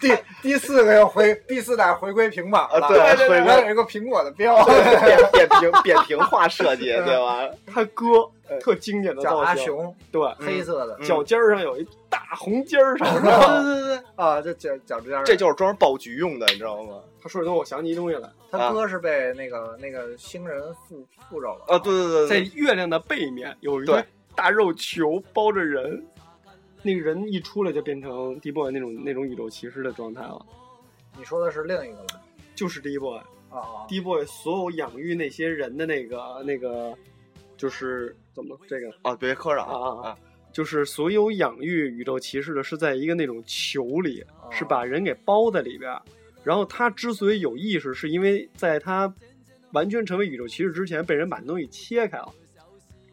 [0.00, 7.48] 第第四个要回第四代回归平板了，啊对对对然后有一个苹果的标，扁扁平扁平化设计，对吧？
[7.66, 8.06] 他哥
[8.60, 11.04] 特经典的叫造型，阿雄，对，黑色的嗯。
[11.04, 13.40] 脚尖儿上有一大红尖儿，上对面。
[13.62, 16.94] 对对对，啊，这脚脚尖儿，这就是专门爆菊用的，你知道吗？
[17.22, 21.64] 他说这东西，我想起一东西来，他哥是被那个那个星人附附着了。
[21.68, 22.44] 啊，对对在对。
[22.46, 26.02] 在，月亮的背面有一对个大肉球包着人，
[26.82, 30.44] 那个人一出来就变成 D boy 那种那种宇宙骑士的状态了，
[31.18, 32.20] 你说的是另一个吧
[32.54, 33.18] 就是 D boy。
[33.50, 36.96] 啊啊 D boy 所有养育那些人的那个那个，
[37.56, 40.18] 就是怎么这个啊，别磕着啊啊啊啊，
[40.52, 46.00] 就是所有养育宇宙骑士的是在一个那种球里，啊是把人给包在里边儿。
[46.44, 49.12] 然后他之所以有意识，是因为在他
[49.72, 52.32] 完全成为宇宙骑士之前，被人把东西切开了，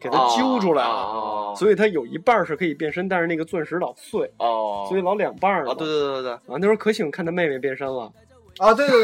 [0.00, 0.94] 给他揪出来了。
[0.94, 8.12] 哦所以它有一半儿是可以变身，但是那个钻石老碎，哦，所以老两半儿了啊，对对对对对啊，那时候可喜欢看他妹妹变身了。
[8.58, 9.00] 啊，对对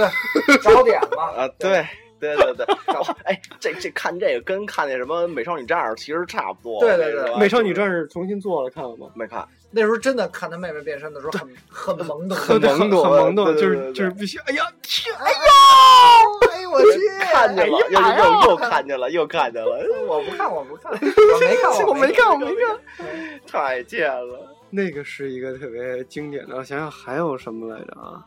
[0.46, 1.84] 对，找点嘛 啊，对。
[2.20, 6.80] 对对对，哇哎，这这看这个跟看那什么美少女战士其实差不多。
[6.80, 9.08] 对对对美少女战士重新做了，看了吗？
[9.14, 23.40] 没看，那时候真的看他妹妹变身的时候很很懵懂，很对懵懂很懵懂，就是就是必须，哎呀，天，哎呦，哎我去， 看见了，又又又看见了，又看见了， 我不看，我不看， 我没看，我没看，我没看。
[23.46, 28.24] 太贱了，那个是一个特别经典的，我想想还有什么来着啊？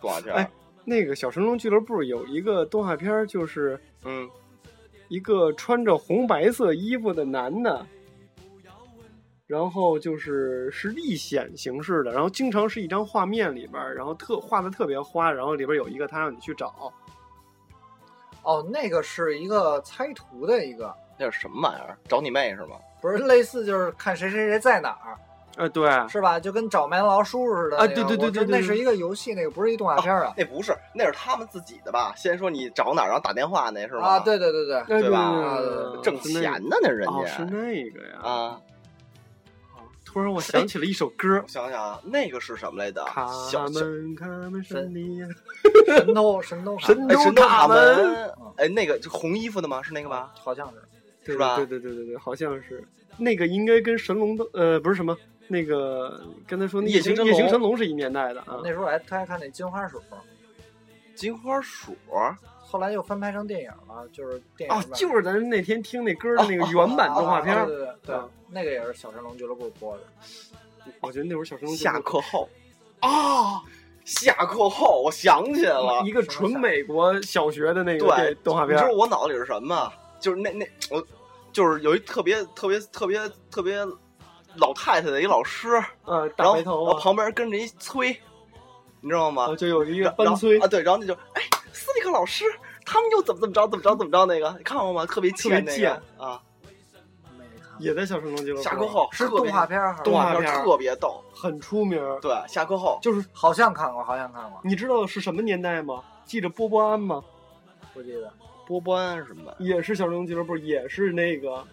[0.00, 0.32] 多少钱？
[0.34, 0.50] 哎，
[0.84, 4.28] 那个小神龙俱乐部有一个动画片，就是嗯，
[5.08, 7.86] 一个穿着红白色衣服的男的，
[9.46, 16.92] 然后就是是历险形式的，然后经常是一张画面里边儿，然后特画的特别花，然后里边有一个他让你去找，
[18.42, 21.96] 哦，那个是一个猜图的一个，那是什么玩意儿？
[22.08, 22.76] 找你妹是吗？
[23.00, 25.16] 不是类似就是看谁谁谁在哪儿，
[25.56, 26.40] 呃，对，是吧？
[26.40, 30.34] 就跟找麦当劳叔叔似的对对对对对那是一个游戏，那个不是一动画片啊。
[30.36, 32.12] 那不是，那是他们自己的吧？
[32.16, 34.08] 先说你找哪儿，然后打电话那是吗？
[34.08, 35.58] 啊，，对对对对，哎对吧啊
[36.02, 38.18] 挣钱呢，那人哦，家是那个呀。
[38.22, 38.60] 啊。
[40.16, 43.04] 突然我 想起了一首歌我，想想啊，那个是什么来着？
[43.04, 45.26] 卡小小门卡门神尼呀，
[45.86, 49.82] 神偷神偷卡神偷卡门门，哎，那个就红衣服的吗？
[49.82, 50.32] 是那个吧？
[50.42, 50.76] 好像是
[51.22, 52.82] 对是吧对对对对对，好像是
[53.18, 55.14] 那个应该跟神龙的呃不是什么
[55.48, 58.58] 那个刚才说那夜行夜行神龙是一年代的啊。
[58.64, 60.00] 那时候还他还看那金花鼠，
[61.14, 61.94] 金花鼠
[62.68, 68.16] 后来又翻拍成电影了，就是电影哦版，就是咱那天听那歌的那个原版动画片儿啊对，对对
[68.48, 70.02] 那个也是小神龙俱乐部播的。
[71.00, 72.48] 我觉得那会儿小神龙下课后
[73.00, 73.62] 啊，
[74.04, 79.92] 下课后我想起来了，一个纯美国小学的那个对动画片儿你知道，我脑子里是什么？
[80.18, 81.04] 就是那那我
[81.52, 83.84] 就是有一特别特别特别特别
[84.56, 85.68] 老太太的一老师，
[86.04, 88.08] 呃，然后大白头然后啊，旁边跟着一催，
[89.00, 89.52] 你知道吗？
[89.52, 91.42] 啊就有一个然班催啊，，对，然后那就哎，
[91.76, 92.44] 斯蒂克老师
[92.84, 95.04] 他们又怎么怎么着怎么着怎么着那个，你看过吗？
[95.06, 96.40] 特别特别贱那个贱啊，
[97.36, 102.00] 没看过也在小神龙俱乐部，下课后是特别动画片儿还是动画片特别逗，很出名。
[102.20, 106.02] 对，下课后就是好像看过，好像看过，你知道是什么年代吗？
[106.24, 107.22] 记着波波安吗？
[107.92, 108.32] 不记得。
[108.66, 109.54] 波波安什么的。
[109.58, 111.64] 也是小神龙俱乐部，也是那个，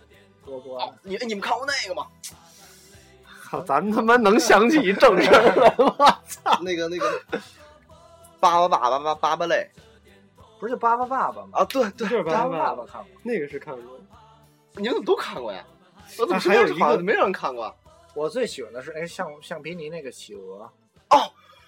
[0.45, 2.05] 波波安，你你们看过那个吗？
[3.49, 6.19] 操，咱他妈能想起正事儿来吗？
[6.61, 7.21] 那个那个，
[8.39, 9.69] 巴巴巴巴巴巴巴类
[10.63, 11.49] 不是就巴巴爸爸吗？
[11.51, 13.99] 啊，对对，巴巴爸爸看过，那个是看过。
[14.77, 15.61] 你怎么都看过呀？
[16.17, 17.75] 我怎么还有一个没让人看过？
[18.15, 20.71] 我最喜欢的是哎橡橡皮泥那个企鹅
[21.09, 21.19] 哦，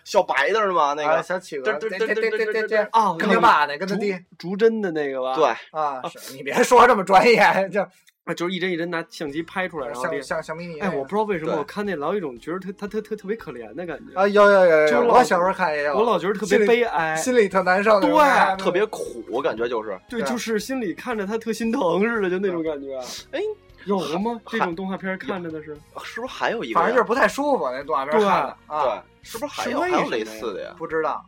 [0.06, 0.94] 小白的是吗？
[0.94, 5.36] 那个小企鹅，对对对对对对，哦，跟他爸那个他爹，竹针的那个吧？
[5.36, 5.46] 对
[5.78, 7.86] 啊，你别说这么专业，就。
[8.26, 10.22] 啊，就是一帧一帧拿相机拍出来，然后像练。
[10.24, 10.98] 像橡皮泥那哎，个。
[10.98, 17.16] 我不知道为什么我看那老有一种觉得他他他特特别可怜的感觉，啊，有有有有，我小时候看也有，我老觉得特别悲哀。
[17.16, 18.10] 心里特难受对，
[18.58, 19.96] 特别苦，我感觉就是。
[20.10, 22.98] 对，就是心里看着他特心疼似的，就那种感觉。
[23.32, 23.40] 哎，
[23.86, 24.42] 有了吗？
[24.48, 26.80] 这种动画片看着的是是不是还有一个？
[26.80, 30.74] 反正就是不太舒服那动画片对看的啊，对，是不是还有还有类似的呀？
[30.80, 31.24] 不知道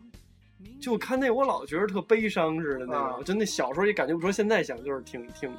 [0.82, 5.56] 就看那我老觉得特悲伤似的那啊种，就那小时候也感觉不出，现在想就是挺挺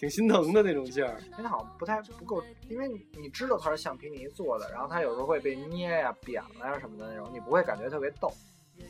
[0.00, 1.20] 挺心疼的那种劲儿。
[1.36, 8.32] 因为好像不太不够，因为你知道它是橡皮泥做的，然后它有时候会被捏呀、扁了呀什么的那种，你不会感觉特别逗。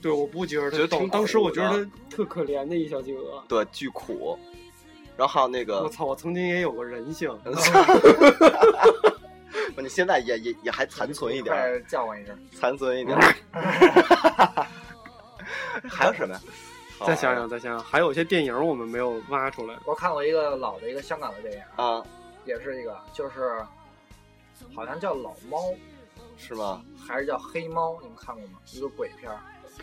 [0.01, 3.43] 对，我不觉得逗，觉得当时我觉得特可怜的一小企鹅。
[3.49, 4.39] 对，巨苦。
[5.17, 7.29] 然后还有那个，我操，我曾经也有过人性。
[9.75, 13.19] 不你现在也也也还残存一点儿，快叫唤一声，残存一点。
[15.89, 16.41] 还有什么呀？
[17.07, 19.77] 再想想，再想想，还有些电影我们没有挖出来。
[19.85, 22.03] 我看过一个老的一个香港的电影，啊，
[22.45, 23.65] 也是一个，就是
[24.75, 25.59] 好像叫老猫
[26.37, 26.83] 是吗？
[27.07, 28.59] 还是叫黑猫，你们看过吗？
[28.73, 29.31] 一个鬼片。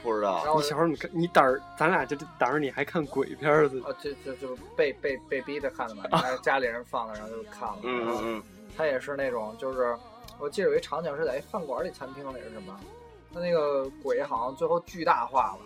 [0.04, 0.54] 不知道然。
[0.54, 3.66] 后你小时候你看，你胆儿，咱俩这胆儿，你还看鬼片儿？
[3.84, 7.80] 啊，这这就是被被被逼着看的嘛，家 家里人放的，然后就看了。
[7.84, 8.44] 嗯嗯嗯
[8.78, 9.98] 他也是那种，就是
[10.38, 12.80] 我记得有一场景是在一饭馆里餐厅里是什么，
[13.34, 15.60] 他那个鬼好像最后巨大化了，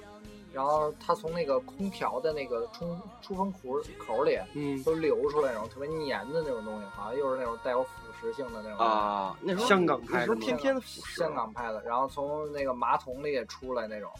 [0.53, 3.59] 然后他从那个空调的那个冲出风口
[3.97, 7.89] 口里嗯，都流出来那种特别黏的那种东西，好像又是那种带有腐
[8.21, 8.87] 蚀性的那种嗯。
[8.87, 11.17] 啊，那时候香港拍的吗那时候天天腐蚀。
[11.19, 14.11] 香港拍的，然后从那个马桶里也出来那种，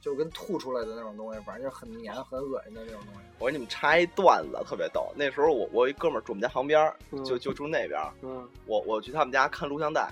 [0.00, 3.20] 就跟吐出来的那种东西，反正就很黏、很恶心的那种东西。
[3.38, 5.10] 我给你们插一段子，特别逗。
[5.16, 6.92] 那时候我我一哥们儿住我们家旁边
[7.24, 8.12] 就就住那边儿。
[8.20, 10.10] 嗯，我我去他们家看录像带，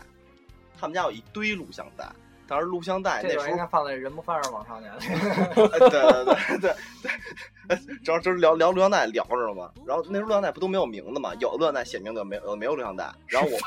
[0.80, 2.10] 他们家有一堆录像带。
[2.46, 4.92] 当时录像带那时候应该放在人不犯事往少年。
[4.92, 4.98] 哎
[5.54, 6.74] 对对对对
[7.68, 9.70] 对， 主要就是聊聊录像带聊着了嘛。
[9.86, 11.32] 然后那时候录像带不都没有名字嘛？
[11.40, 13.10] 有的录像带写名字，没有没有录像带。
[13.26, 13.58] 然后我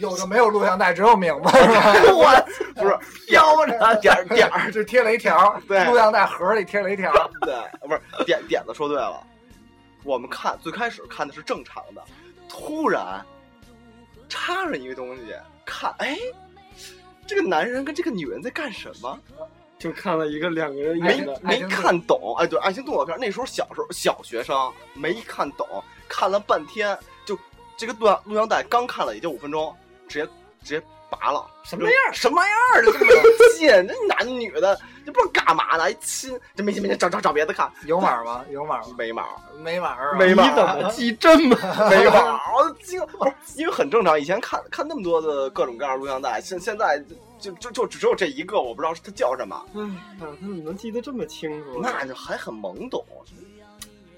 [0.00, 1.82] 有的没有录像带，只有名字是吧？
[2.14, 2.46] 我
[2.80, 7.12] 不是标着点儿点儿，就贴了一条，对录像带盒里贴了一条。
[7.42, 7.54] 对，
[7.88, 9.22] 不是点点子说对了。
[10.04, 12.02] 我们看最开始看的是正常的，
[12.48, 13.24] 突然
[14.28, 15.34] 插上一个东西，
[15.64, 16.16] 看哎，
[17.26, 19.18] 这个男人跟这个女人在干什么？
[19.78, 25.66] 就看了一个两个人没，没看懂，哎，对，爱情动作片，那时候小时候小学生没看懂，
[26.08, 27.38] 看了半天，就
[27.76, 29.76] 这个录像录像带刚看了也就五分钟，
[30.08, 30.26] 直接
[30.62, 33.12] 直接拔了，什么样儿什么样儿的这么
[33.56, 38.44] 近， 那男女的这不知道干嘛呢，一亲这没劲没劲，找找找别的看，有码吗？
[38.50, 38.94] 有码吗？
[38.98, 39.24] 没码
[39.62, 40.12] 没码啊。
[40.18, 41.56] 没码你怎么记这么？
[41.90, 47.02] 没码， 我惊了，不是因为很正常，以前看看那么多的各种各样的录像带，现现在
[47.38, 51.80] 就就就只有这一个，我不知道它叫什么，哎呀，他怎么能记得这么清楚？
[51.82, 53.04] 那就还很懵懂，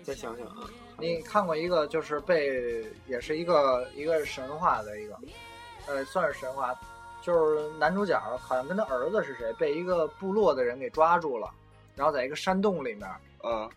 [0.02, 0.64] 再想想啊，
[0.98, 5.16] 你看过一个，就是被也是一个一个神话的一个，
[5.88, 6.78] 呃，算是神话，
[7.22, 11.50] 就是男主角好像跟他儿子是谁，被一个部落的人给抓住了，
[11.96, 13.08] 然后在一个山洞里面，
[13.42, 13.68] 嗯。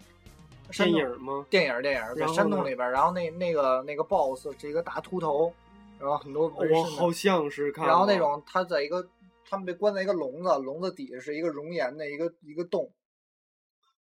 [0.70, 1.46] 山电影吗？
[1.50, 5.52] 电影电影在山洞里边，然后那那个那个 boss 是一个大秃头，
[6.00, 7.86] 然后很多我好像是看。
[7.86, 9.06] 然后那种他在一个
[9.50, 12.90] 他们被关在一个笼子，笼子底下是一个熔岩的一个一个洞，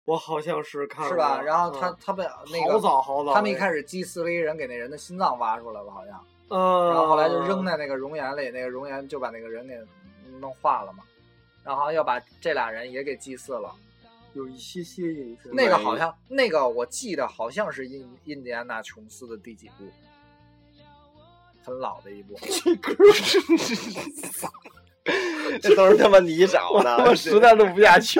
[0.05, 1.41] 我好像是看过，是吧？
[1.41, 9.75] 然后他嗯他被那个好早好早，他们一开始祭祀了一个人，给那人的心脏挖出来了，好像，呃，然后后来就扔在那个熔岩里，那个熔岩就把那个人给
[10.39, 11.03] 弄化了嘛，
[11.63, 13.73] 然后要把这俩人也给祭祀了。
[14.33, 15.53] 有一些些印象。
[15.53, 19.85] 那个好像那个我记得好像是印印第安纳琼斯的第几部，
[21.63, 22.39] 很老的一部。
[25.61, 28.19] 这都是他妈你找我的，我实在录不下去，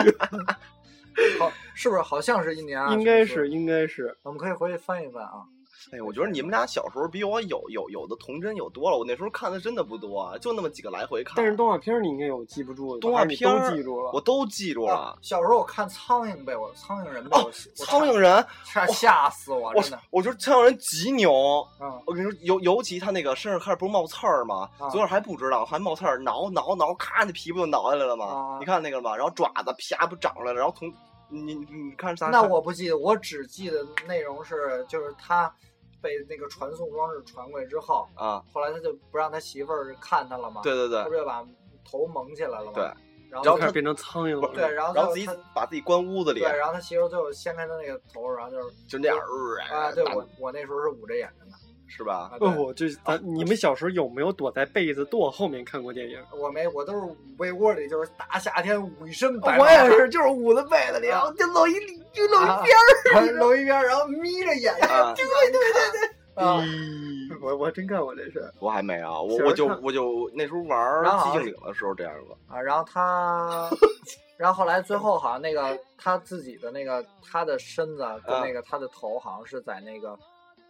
[1.39, 2.91] 好，是不是好像是印第安？
[2.91, 4.17] 应该是应该是。
[4.23, 5.45] 我们可以回去翻一翻啊。
[5.91, 8.97] 哎呀，我觉得你们俩小时候比我有有有的童真有多了。
[8.97, 11.33] 我那时候看的真的不多，就那么几个来回看。
[11.37, 14.11] 但是动画片儿你应该有记不住的，动画片儿都记住了。
[14.13, 15.17] 我都记住了啊。
[15.21, 19.99] 小时候我看苍蝇被我苍蝇人被哦我，我苍蝇人，吓吓死我，我真的。
[20.11, 21.31] 我觉得苍蝇人极牛。
[21.79, 24.69] 嗯，我跟你说，尤尤其他那个身上开始不是冒刺儿吗？
[24.79, 28.25] 啊昨儿还不知道，还冒刺儿，挠挠挠，咔，那皮不就挠下来了吗？
[28.25, 29.15] 啊你看那个了吗？
[29.15, 30.91] 然后爪子啪不长出来了，然后从
[31.29, 32.27] 你你你看啥？
[32.27, 35.53] 那我不记得，我只记得内容是，就是他
[36.01, 41.03] 被那个传送装置传过来之后，啊，后来他就不让他媳妇儿看他了嘛，对对对。
[41.03, 41.45] 他不，就把
[41.83, 42.83] 头蒙起来了嘛，对，
[43.29, 44.51] 然后变成苍蝇了。
[44.53, 49.17] 对，然后然后自己把自己关屋子里，对，然后他媳妇儿最后掀开他那个头，然后就是就那样
[49.71, 51.31] 啊，对我我那时候是捂着眼
[51.95, 52.31] 是吧？
[52.39, 56.17] 不不，哦，这咱你们小时候有没有躲在被子垛后面看过电影？
[56.39, 61.73] 我没，我都是捂被窝里，就是大夏天捂一身白，我也是，就是捂在被子里，啊然后就露一
[62.13, 63.31] 就露一啊边儿。
[63.33, 65.59] 露一边儿，然后眯着眼睛，啊，对对对
[66.35, 66.63] 对，啊，
[67.41, 68.41] 我我真干过这事。
[68.59, 72.37] 我还没啊，我我就我就那时候玩寂静岭的时候这样过。
[72.47, 73.69] 啊，然后他，
[74.37, 80.17] 然后后来最后好像那个他自己的那个他的身子跟啊那个他的头好像是在那个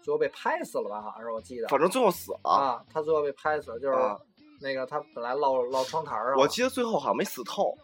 [0.02, 1.02] 最后被拍死了吧？
[1.02, 2.49] 好像是我记得反正最后死了。
[2.49, 4.18] 啊，他最后被拍死了，就是啊
[4.60, 7.78] 那个他本来落落窗台上，我记得最后好像没死透。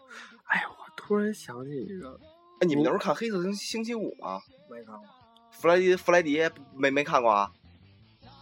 [0.44, 2.18] 哎，我突然想起一个，
[2.60, 4.40] 哎，你们那时候看《黑色星星期五》吗？
[4.70, 5.04] 没看过。
[5.50, 6.40] 弗莱迪弗莱迪
[6.74, 7.50] 没没看过啊？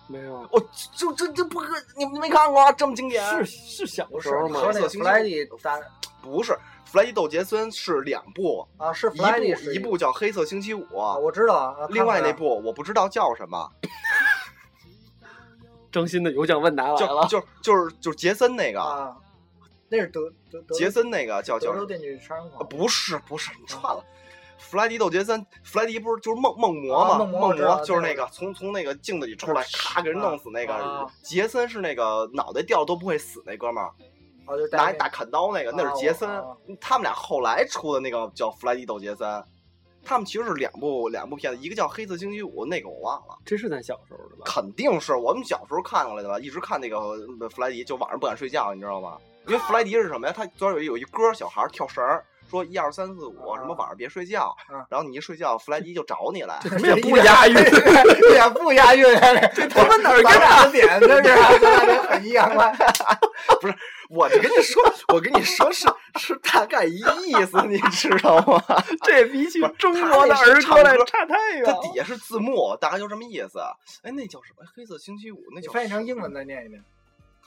[0.08, 0.60] 没有，我
[0.94, 2.70] 就这这不可，你们没看过啊？
[2.72, 3.24] 这么经典？
[3.24, 4.72] 是是小时候吗和？
[4.72, 5.80] 那个弗莱星期五迪大
[6.22, 6.56] 不是？
[6.86, 11.86] 弗莱迪斗杰森是两部，啊，是一弗莱迪是部一部叫《黑色星期五》啊，我知道啊。
[11.90, 13.68] 另外那部我不知道叫什么，
[15.90, 17.26] 真心的有奖问答来就了。
[17.26, 19.16] 就就是就是杰森那个，啊，
[19.88, 24.02] 那是德德德杰森那个叫叫德州电锯杀人啊狂，不是不是，你串了。
[24.58, 27.24] 弗莱迪斗杰森，弗莱迪不是就是梦梦魔啊吗？
[27.24, 31.06] 梦梦魔就是那个那个从从那个镜子里出来，咔给人弄死那个啊。
[31.22, 33.92] 杰森是那个脑袋掉都不会死那哥们儿，
[34.72, 36.28] 拿一大砍刀那个，那是杰森。
[36.80, 39.44] 他们俩后来出的那个叫弗莱迪斗杰森，
[40.04, 43.36] 他们其实是两部两部片子，一个叫《黑色星期五》，那个我忘了。
[43.44, 44.42] 这是咱小时候的吧？
[44.44, 46.98] 肯定是我们小时候看过来的吧，一直看那个
[47.40, 49.18] 呃弗莱迪，就晚上不敢睡觉，你知道吗？
[49.46, 50.32] 因为弗莱迪是什么呀？
[50.36, 56.58] 他昨儿有一有一歌，小孩跳绳儿，说一二三四五，啊什么晚上别睡觉啊，然后你一睡觉，弗莱迪就找你来。
[56.82, 59.04] 也不押 韵也不押韵，
[59.54, 62.76] 这他妈哪儿咱俩的点这是啊， 咱俩得很一样 快。
[64.08, 64.80] 我就跟你说，
[65.12, 65.88] 我跟你说是
[66.20, 68.62] 是大概一意思，你知道吗？
[69.02, 71.72] 这比起中国的儿歌来差太远了。
[71.72, 73.58] 它底下是字幕，大概就这么意思。
[74.02, 74.64] 哎，那叫什么？
[74.76, 76.84] 黑色星期五，那你叫翻译成英文再念一遍。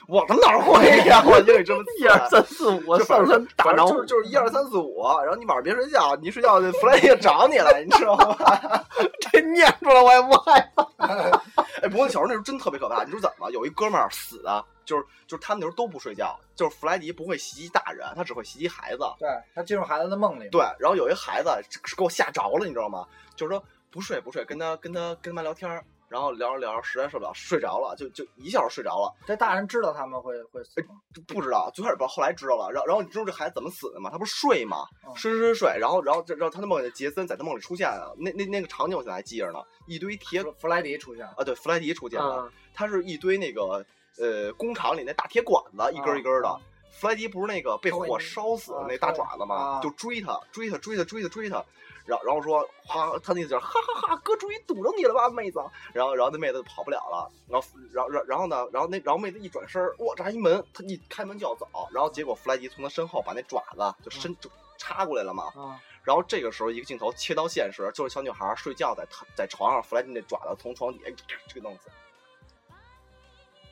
[0.08, 1.24] 我他妈哪会呀？
[1.26, 8.36] 我英语这么一二三四五，就反正上山打挠反正就是就是一二三四五，然后你晚上别睡觉，你一睡觉弗莱迪就找你来，你知道吗？
[9.32, 10.88] 这念出来我也不害怕。
[11.82, 13.50] 哎，不过小时候那时候真特别可怕，你说怎么？
[13.52, 19.04] 有一哥们儿死的，就是就是他们那时候都不睡觉，就是弗莱迪不会袭击大人，他只会袭击孩子。
[19.20, 20.50] 对他进入孩子的梦里。
[20.50, 21.50] 对，然后有一孩子
[21.86, 23.06] 是给我吓着了，你知道吗？
[23.36, 30.84] 就是说不睡不睡，跟他跟他跟他妈聊天儿，然后聊着聊着实在受不了，睡着了，就就一觉睡着了，这大人知道他们会会死
[31.28, 32.70] 不知道，最开始不后来知道了。
[32.72, 34.10] 然后然后你知道这孩子怎么死的吗？
[34.10, 34.86] 他不是睡吗？
[35.07, 41.26] 嗯睡睡睡睡，然后然后然后他的梦里杰森在他梦里出现了，那那那个场景我现在还记着呢，一堆铁弗弗莱迪出现。
[41.26, 43.86] 啊，对，弗莱迪出现了，啊，它是一堆那个
[44.20, 46.49] 呃工厂里那大铁管子，一根一根的。
[46.49, 46.60] 啊
[46.91, 49.55] 弗莱迪不是那个被火烧死的那大爪子吗？
[49.55, 51.64] 啊就追他，追他，追他，追他，追他，
[52.10, 55.60] 然后然后说，哈，他那劲儿，哈哈哈，哥终于堵着你了吧，妹子。
[55.93, 65.43] 然后然后那妹子跑不了了，然后然后然后然后呢，然后那然后妹子一转身，哇，这还一门，他一开门就要走，然后结果弗莱迪从他身后把那爪子就伸就插过来了嘛。
[65.55, 69.05] 啊，然后这个时候一个镜头切到现实，就是小女孩睡觉在
[69.36, 71.12] 在床上，弗莱迪那爪子从床底下
[71.47, 71.89] 这个弄死。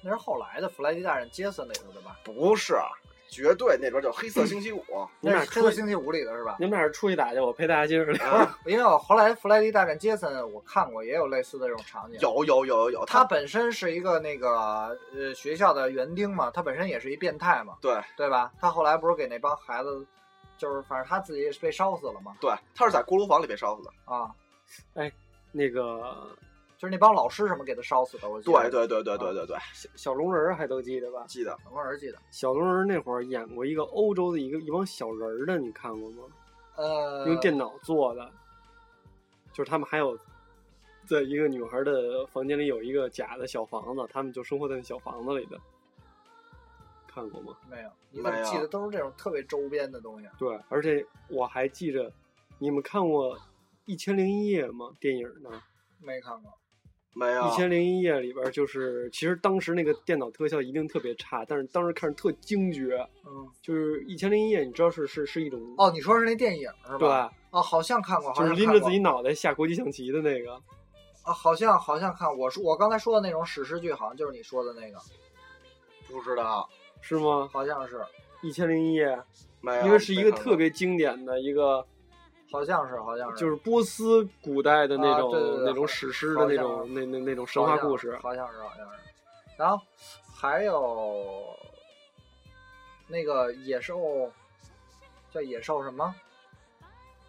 [0.02, 2.20] 那是后来的弗莱迪大人杰森那头的吧？
[2.24, 2.78] 不是，
[3.30, 4.84] 绝对那边叫黑色星期五。
[5.20, 6.56] 你们俩那是黑色星期五里的是吧？
[6.60, 8.26] 你们俩是出去打去，我陪大家接着聊。
[8.28, 12.20] 啊 因为我后来弗莱迪大战杰森我看过，也有类似的这种场景。
[12.22, 18.52] 有有有有有，他本身是一个那个呃学校的园丁嘛，他本身也是一变态嘛，对对吧？
[18.60, 20.06] 他后来不是给那帮孩子，
[20.58, 23.92] 就是反正他自己也是被烧死了嘛，对，他是在锅炉房里被烧死的。
[24.06, 24.32] 啊，
[24.96, 25.12] 哎
[25.52, 26.28] 那个
[26.78, 28.70] 就是那帮老师什么给他烧死的，我记得。
[28.70, 31.26] 对对对对对对对，小小龙人儿还都记得吧？
[31.28, 32.18] 记得我儿记得。
[32.30, 36.24] 小龙人儿那会儿演过一个欧洲的一个一帮小人儿的，你看过吗？
[36.76, 38.32] 呃，用电脑做的，
[39.52, 40.16] 就是他们还有
[41.08, 45.58] 在一个女孩的房间里有一个假的小房子，他们就生活在那小房子里的，
[47.08, 47.58] 看过吗？
[47.68, 47.90] 没有？
[48.12, 50.30] 你怎么记得都是这种特别周边的东西？
[50.38, 52.12] 对，而且我还记着，
[52.60, 53.36] 你们看过
[53.86, 54.92] 《一千零一夜》吗？
[55.00, 55.50] 电影呢？
[56.00, 56.54] 没看过。
[57.18, 57.48] 没有。
[57.48, 63.08] 一千零一夜里边就是，其实当时那个电脑特效一定特别差，但是当时看着特惊觉。
[63.26, 66.98] 嗯，就是一千零一夜，你知道是是是一种哦，你说是那电影是吧？
[67.00, 67.32] 对，吧？
[67.50, 68.74] 哦，好像看过，好就是像看过。
[68.74, 70.54] 拎着自己脑袋下国际象棋的那个。
[71.24, 74.98] 啊，好像好像看我说我刚才说的那种史诗剧，好像就是你说的那个，
[76.08, 76.70] 不知道，
[77.02, 77.50] 是吗？
[77.52, 78.00] 好像是，
[78.42, 79.20] 一千零一夜，
[79.60, 81.86] 没有，因为是一个特别经典的一个，
[82.52, 88.18] 好像是，好像是，就是波斯古代的那种、啊对对对那种史诗的那种那那那种神话故事。
[88.18, 89.00] 好像是，好像是。
[89.58, 89.84] 然后
[90.34, 91.56] 还有
[93.08, 94.32] 那个野兽，
[95.32, 96.16] 叫野兽什么？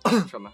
[0.28, 0.52] 什么？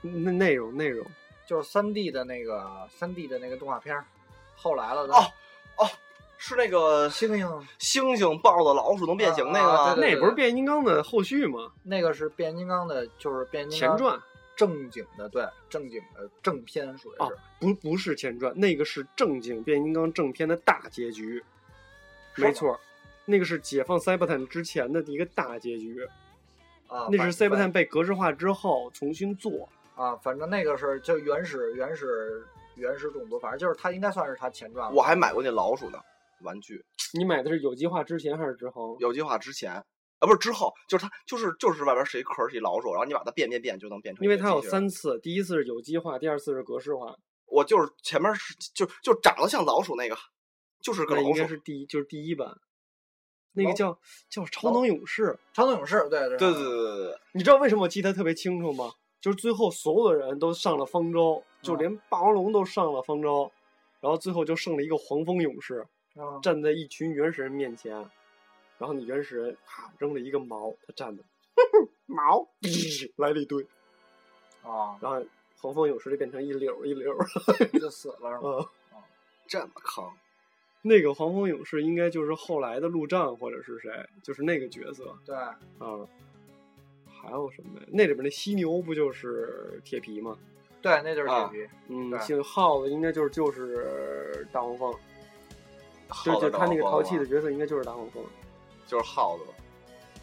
[0.00, 1.06] 那内容内容
[1.46, 4.04] 就是三 D 的那个三 D 的那个动画片儿，
[4.56, 5.14] 后来了的。
[5.14, 5.20] 哦
[5.76, 5.86] 哦，
[6.46, 11.72] 是那个猩猩，猩猩、抱着、老鼠能变形那个那不是变形金刚的后续吗？
[11.82, 14.22] 那个是变形金刚的，就是变形金刚前传
[14.54, 21.42] 正经的，对，正经的正片属于哦是。，不不是前传，那个是正经变形金刚正片的大结局。
[22.36, 22.78] 没错，
[23.24, 26.06] 那个是解放塞伯坦之前的一个大结局。
[26.88, 29.66] 啊，那是反塞伯坦被格式化之后重新做。
[29.94, 34.94] 啊，反正那个是就原始原始原始种族，反正就是它应该算是它前传。
[34.94, 35.98] 我还买过那老鼠的
[36.44, 36.84] 玩具，
[37.18, 38.96] 你买的是有机化之前还是之后？
[39.00, 39.84] 有机化之前啊，
[40.20, 44.62] 不是之后，就是它就是就是外边是一壳是一老鼠，然后你把它变变变就能变成因为它有。
[44.62, 47.16] 三次，第一次是有机化，第二次是格式化，
[47.46, 50.16] 我就是前面是就就长得像老鼠那个，
[50.80, 51.42] 就是个那应老鼠。
[51.42, 52.56] 该是第一，就是第一版。
[53.56, 58.92] 那个老叫叫超能勇士，超能勇士，对对对对对你知道为什么我记得特别清楚吗？
[59.20, 63.50] 就是最后所有的人都上了方舟，就嗯连霸王龙都上了方舟，
[64.00, 65.86] 然后最后就剩了一个黄蜂勇士
[66.16, 67.94] 啊站在一群原始人面前，
[68.78, 71.22] 然后你原始人啪扔了一个矛，他站着，
[72.06, 72.48] 矛
[73.16, 73.62] 来了一堆，
[74.62, 75.24] 啊，然后
[75.60, 77.16] 黄蜂勇士就变成一绺儿一绺儿。
[77.78, 78.68] 就死了是吗？
[78.94, 79.02] 嗯，
[79.46, 80.04] 这么坑。
[80.82, 86.06] 那个黄蜂勇士应该就是后来的陆战或者是谁，就是那个角色对，啊。
[87.22, 87.86] 还有什么呀？
[87.90, 90.36] 那里边那犀牛不就是铁皮吗？
[90.82, 91.66] 对，那就是铁啊皮。
[91.88, 94.98] 嗯，对姓耗子应该就是就是大黄蜂，就
[96.08, 98.22] 耗子就他那个淘气的角色应该就是大黄蜂，
[98.86, 99.52] 就是耗子吧，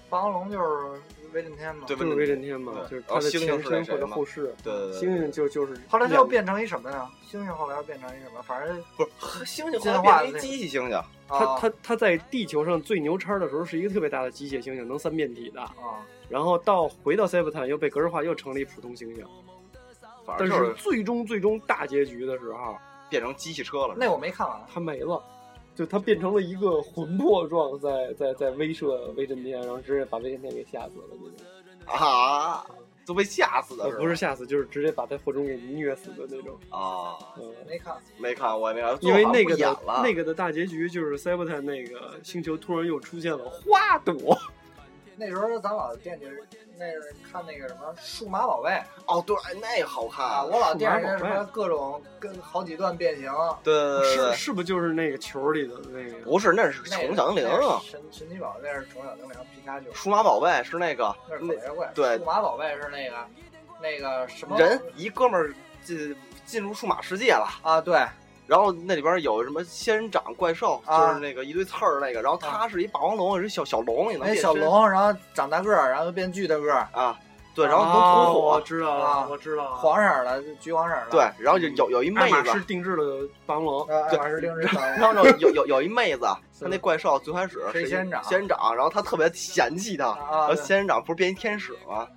[0.10, 1.02] 霸王龙就是
[1.34, 1.86] 威震天嘛。
[1.88, 4.54] 对就是威震天嘛，就是他的前身或者后世。
[4.64, 7.10] 对对对猩猩就就是后来他又变成一什么呀？
[7.30, 8.42] 猩猩后来又变成一什么？
[8.42, 15.62] 反正不是猩猩进后来变成一机器猩猩，他啊他他在地球上最牛叉的时候是一个特别大的机械猩猩，能三变体的。
[15.62, 19.26] 啊，然后到回到塞伯坦又被格式化，又成了一普通猩猩。
[20.04, 22.78] 但反正就是最终最终大结局的时候，
[23.10, 23.96] 变成机器车了。
[23.98, 24.62] 那我没看完。
[24.72, 25.22] 他没了，
[25.82, 31.32] 就他变成了一个魂魄状，在在在威慑威震天，然后直接把威震天给吓死了那种。
[31.88, 32.64] 啊，
[33.04, 36.56] 都被吓死的呃不是吓死，就是直接把他火中给虐死的那种。
[36.70, 39.56] 啊，嗯，没看，没看我也没看，因为那个
[40.04, 44.38] 那个的大结局就是塞伯坦那个星球突然又出现了花朵，
[45.16, 46.26] 那时候咱老惦记
[46.78, 50.10] 那是看那个什么数码宝贝哦，对，那个好啊，
[50.42, 53.32] 看，我老惦记什么各种跟好几段变形。
[53.64, 56.26] 对对对对是，是不就是那个球里的那个？
[56.26, 61.46] 不是，那是那宠物小精灵啊，神神奇宝贝那是宠物小精灵，皮卡丘数码宝贝是那个那是
[61.94, 63.18] 对数码宝贝是那个
[63.80, 65.54] 那个什么人一哥们儿
[65.84, 67.48] 进进入数码世界了。
[67.62, 67.80] 啊？
[67.80, 68.04] 对，
[68.48, 71.08] 然后那里边有什么仙人掌怪兽，啊。
[71.08, 77.18] 就是那个一堆刺儿那个，然后它是一霸王龙，是小小龙，也能小龙，然后长大个儿，然后变巨大个儿，啊，
[77.56, 79.22] 对，然后能哦吐火，我知道啊。
[79.22, 79.76] 了，我知道了。
[79.76, 81.08] 黄色的，橘黄色的。
[81.10, 82.36] 对，然后有有有一妹子。
[82.36, 83.04] 啊爱马，仕定制的
[83.46, 84.82] 霸王龙，呃，爱马仕定制的。
[84.98, 86.26] 然后有有有一妹子，
[86.60, 88.24] 她那怪兽最开始是仙人掌？
[88.24, 92.08] 仙人掌，然后她特别嫌弃他，啊然后仙人掌不是变一天使吗？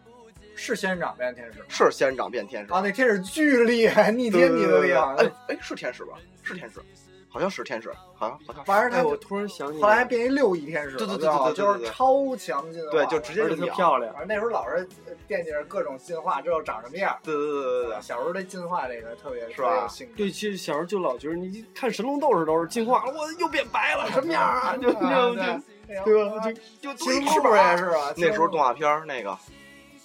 [0.57, 5.15] 是仙人掌变天使吗是仙人掌变天使啊，那天使巨厉害，逆天逆的厉害。
[5.17, 6.13] 哎哎，是天使吧？
[6.43, 6.81] 是天使，
[7.29, 14.21] 好像是天使，好像好像反正他我突然想起来，后来还变一六翼天使了，对对对对对对对就是超强进化，对，就直接就秒漂亮反。
[14.21, 14.87] 正那时候老是
[15.27, 17.19] 惦记着各种进化之后长什么样。
[17.23, 19.89] 对对对对对小时候对进化这个特别是吧。
[20.17, 24.77] 对，其实小时候就老觉得，你看神龙斗士都是进化了，我又变白了，什么样啊？
[24.77, 26.41] 就就就对对吧？
[26.41, 26.53] 就
[26.93, 29.37] 就对青兔也是啊，那时候动画画片那个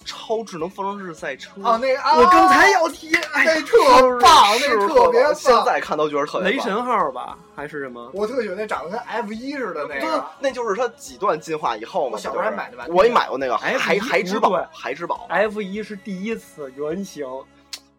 [0.04, 1.50] 超智能方程式赛车。
[1.62, 5.34] 啊，那个啊我刚才要提，哎那特棒，是那特别棒。
[5.34, 6.50] 现在看都觉得特别。
[6.50, 8.10] 雷神号吧，还是什么？
[8.14, 12.14] 我特喜欢那长得跟 F 一似的那个，，那就是它几段进化以后嘛。
[12.14, 15.26] 我小时候还买的玩具我也买过那个哎海不海之宝不对，海之宝。
[15.28, 17.26] F 一是第一次原型，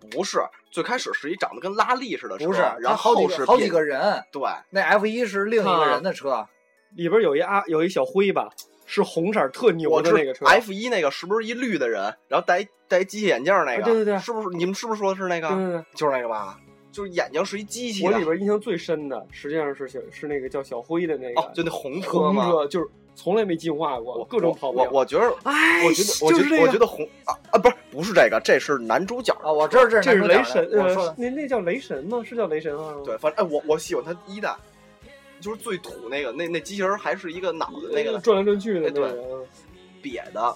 [0.09, 0.39] 不是
[0.71, 4.41] 最开始是一长得跟拉力似的车，不是，然后是几个好几个人，对。
[4.69, 6.47] 那 F 一是另一个人的车，
[6.95, 8.49] 里边有一啊有一小灰吧，
[8.91, 10.45] 是红色特牛的那个车。
[10.45, 13.83] F 一那个是不是一绿的人，然后戴一戴一机械眼镜那个？
[13.83, 15.47] 啊对对对是不是你们是不是说的是那个？
[15.47, 16.57] 对对对，就是那个吧？
[16.91, 18.11] 就是眼睛是一机器我。
[18.11, 22.35] 里边印象最深的，实际上是小是那个叫小辉的那个，哦，就那红车红？
[22.35, 24.91] 车就是从来没进化过，我各种跑我表。
[24.91, 32.21] 我觉得，哎，我觉得，我觉得，就是这个我觉得红啊啊，不是不是这个，这是男主角啊，我知道这这是雷神，呃的我说，那那叫雷神吗？
[32.25, 32.93] 是叫雷神啊？
[33.05, 34.53] 对，反正哎，我我喜欢他一代，
[35.41, 39.21] 就是最土那个，那那机器人还是一个脑子那个转来转去的哎对那个。
[39.21, 39.47] 嗯
[40.03, 40.55] 瘪的，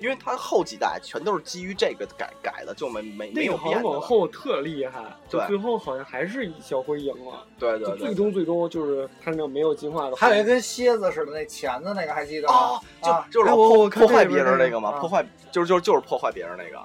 [0.00, 3.98] 因为它后几代全都是基于这个改改的，就没没没那有变的了个好像往。
[3.98, 7.46] 后特厉害，对最后好像还是小灰赢了。
[7.58, 8.14] 对对对就最。
[8.14, 10.16] 终最终就是它那个没有进化的。
[10.16, 12.54] 还有一跟蝎子似的那钳子那个还记得吗？
[12.54, 16.78] 哦，就啊就是哎我破坏别人那个嘛，啊破坏就是就是就是破坏别人那个。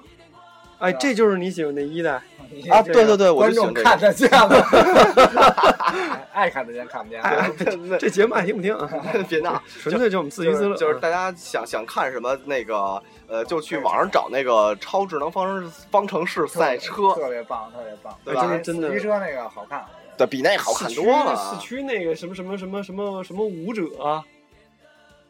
[0.78, 2.22] 哎，这就是你喜欢的一代。
[2.70, 3.54] 啊，对对对，我观。
[3.54, 4.48] 众看得见吗？
[6.32, 7.22] 爱看得见看不见。
[7.98, 8.88] 这节目爱听不听啊？
[9.28, 10.76] 别闹，纯粹就我们自娱自乐。
[10.76, 19.84] 就是大家想想看什么那个呃，就去网上找那个超智能方程方程式赛车，特别棒，特别棒，对吧真的四驱车那个好看。
[20.18, 21.36] 对比那好看多了。
[21.36, 23.82] 四驱那个什么什么什么什么什么舞者，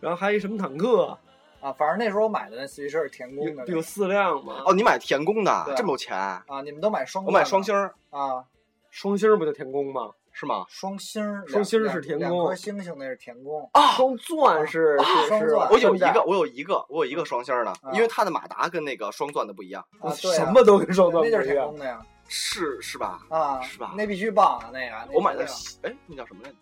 [0.00, 1.16] 然后还有什么坦克，
[1.60, 4.62] 啊，反正那时候我买的那四驱车是田宫的那个，有有四辆嘛。
[4.66, 6.16] 哦，你买田宫的这么有钱？
[6.16, 8.44] 啊，你们都买双，我买双星儿啊，
[8.90, 10.10] 双星儿不就田宫吗？
[10.32, 10.66] 是吗？
[10.68, 13.92] 双星儿，双星儿是田宫两颗星星那是田宫啊。
[13.92, 21.46] 双钻是是是双钻我有一个，我有一个，我有一个双星儿的，啊因为它的马达跟那个双钻的不一样，啊，什么都跟双钻那就是。
[21.46, 23.20] 田宫的呀，是是吧？
[23.30, 26.56] 啊，是吧那必须棒啊，那个我买的那个哎，那叫什么来着？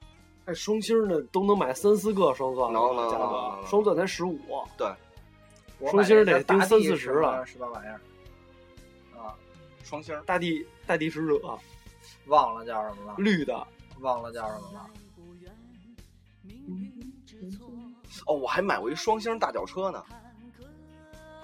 [0.46, 4.38] 哎，双星儿呢都能买三四个双钻了，能能价格能能能双钻才十五。
[4.76, 4.92] 对
[5.90, 8.00] 双星儿得盯买那个大三四十了什么玩意儿
[9.18, 9.34] 啊？
[9.82, 11.58] 双星儿大地大地使者
[12.26, 13.66] 忘了叫什么了，绿的，
[14.00, 14.90] 忘了叫什么了。
[18.26, 20.04] 哦，我还买过一双星大脚车呢。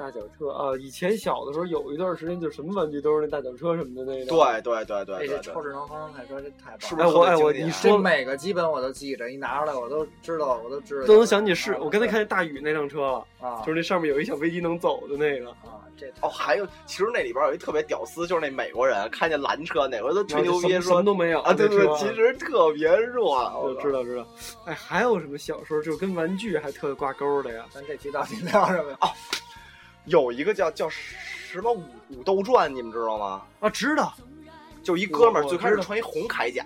[0.00, 0.72] 大脚车啊！
[0.80, 4.24] 以前小的时候有一段时间，就什么玩具都是那大脚车什么的那个。
[4.24, 15.50] 对对对对这超，智能方程赛车这太棒了，是不是哎我哎我你说这每个基本我都记着，一拿出来我都知道，我都知道，都能想起是啊我刚才看见大宇那辆车了，啊，就是那上面有一小飞机能走的那个。
[15.50, 23.36] 啊，这哦，还有，其实那里边有一特别屌丝，就是那美国人看见蓝车，哪回都吹牛逼说什么都没有啊，对对，其实特别弱。
[23.62, 24.26] 我知道知道。
[24.64, 27.66] 哎，还有什么小时候就跟玩具还特挂钩的呀？
[27.70, 28.98] 咱这期到底聊什么呀？
[30.10, 33.42] 有一个叫叫什么武武斗传，你们知道吗？
[33.60, 34.12] 啊，知道，
[34.82, 36.64] 就一哥们儿最开始穿一红铠甲，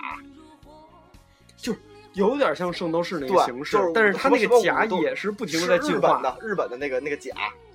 [1.57, 1.75] 就
[2.15, 7.33] 有点像圣斗士那个形式就是，但是他那个甲也是不停的在进化，日本的日本的那个那个甲，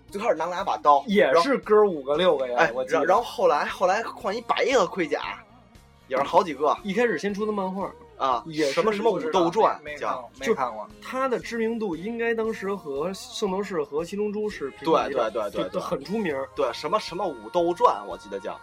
[0.09, 2.99] 最开始拿两把刀，也是哥五个六个呀哎，，我知道。
[3.01, 5.43] 然然后后来后来换一白的盔甲，
[6.07, 6.76] 也是好几个。
[6.84, 10.88] 一开始先出的漫画，啊，也什么什么武斗传叫，没看过，没就看过。
[11.01, 16.36] 它的知名度应该当时和圣斗士和七龙珠是平对对对对对很出名。
[16.53, 18.59] 对什么什么武斗传，我记得叫。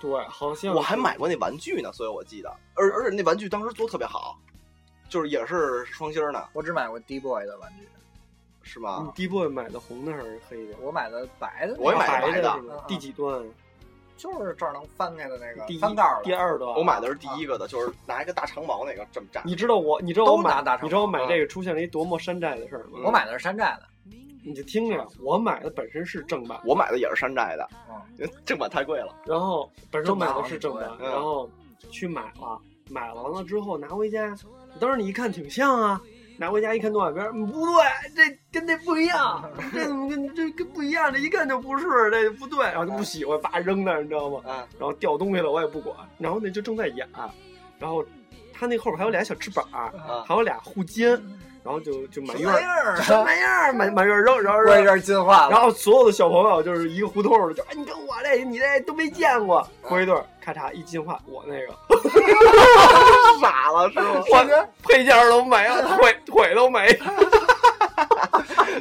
[0.00, 4.38] 对，好像我还买过那玩具呢，所以我记得，而而且那玩具当时做特别好，
[5.10, 7.86] 就是也是双星儿的，我只买过 D boy 的玩具，
[8.62, 8.98] 是吗？
[9.00, 10.74] 嗯 D boy 买的红的还是黑的？
[10.80, 12.84] 我买的白的，我也买白白的？
[12.88, 13.44] 第几段？
[14.16, 16.74] 就是这儿能翻开的那个第一翻盖儿的第二段。
[16.74, 19.42] 我买的是第一个的，就是拿一个大长矛那个这么扎。
[19.44, 23.00] 你知道我，你知道我买都拿大，长你知道我买这个出现了一多么山寨的事儿吗？
[23.04, 23.86] 我买的是山寨的，
[24.44, 29.14] 你就听着，我买的本身是正版，我买的也是山寨的，嗯，为正版太贵了。
[29.26, 31.50] 然后本身我买的是正版正，版然后
[31.90, 32.58] 去买了，
[32.90, 34.34] 买完了之后拿回家，
[34.80, 36.00] 当时你一看挺像啊，
[36.38, 37.84] 拿回家一看动画片，嗯不对，
[38.14, 41.12] 这跟那不一样，这怎么跟这跟不一样？
[41.12, 44.40] 这一看就不是，这不对，然后就不喜欢，叭扔那儿，你知道吗？
[44.46, 47.08] 啊，然后掉东西了我也不管，然后那就正在演，
[47.78, 48.04] 然后
[48.52, 49.92] 他那后边还有俩小翅膀，啊
[50.26, 51.20] 还有俩护肩，
[51.66, 59.66] 然后就就满院儿什么玩意儿满满院儿扔，然后扔过一阵儿进化了，然后所有的小朋友就是一个胡同就哎，你看我这，你这都没见过。
[59.82, 61.74] 过一段儿，咔嚓一进化，我那个
[63.40, 64.22] 傻了是吗？
[64.30, 67.06] 我配件都没了，腿腿都没了，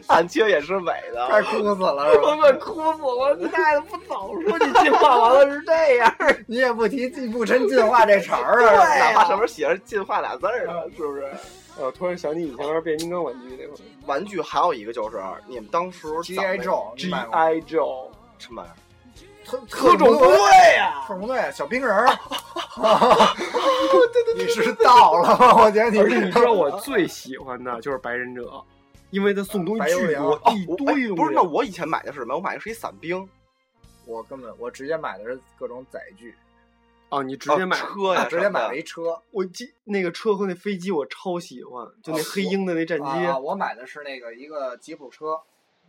[0.07, 2.27] 单车也是美的，快哭死了是吧？
[2.29, 3.35] 我快哭死了！
[3.39, 6.13] 你大爷不早说你进化完了是这样？
[6.45, 11.27] 你也不提不抻进化这茬儿啊，对哪怕上面写着“进化”俩字儿呢，是不是？
[11.77, 18.07] 我突然想起以前玩变形金刚玩具那会儿玩具还有一个就是你们当时 GI Joe，G I Joe
[18.37, 18.75] 什么玩意儿？
[19.45, 20.29] 特特种部队
[20.77, 22.07] 呀，特种部队小兵人儿，
[24.35, 25.55] 你是到了吗？
[25.63, 28.51] 我觉得你而且你知道我最喜欢的就是白忍者，
[29.11, 31.11] 因为他送东西巨多，哦一，堆东西。
[31.11, 32.35] 哎不是，那我以前买的是什么？
[32.35, 33.27] 我买的是一伞兵，
[34.05, 36.33] 我根本我直接买的是各种载具，
[37.09, 39.21] 哦，你直接买哦车呀，直接买了一一车。
[39.31, 45.39] 我记那个车和那飞机我超喜欢，就那啊黑鹰的那战机，啊，我买的是那个一个吉普车，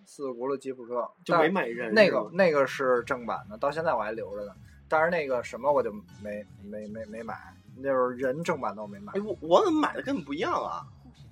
[0.04, 1.92] 四轱辘吉普车，就没买人。
[1.94, 4.52] 那个那个是正版的，到现在我还留着呢。
[4.88, 5.90] 但是那个什么我就
[6.22, 7.34] 没没没没买，
[7.76, 9.20] 那会儿人正版的我没买哎，。
[9.20, 10.86] 我我怎么买的跟你不一样啊？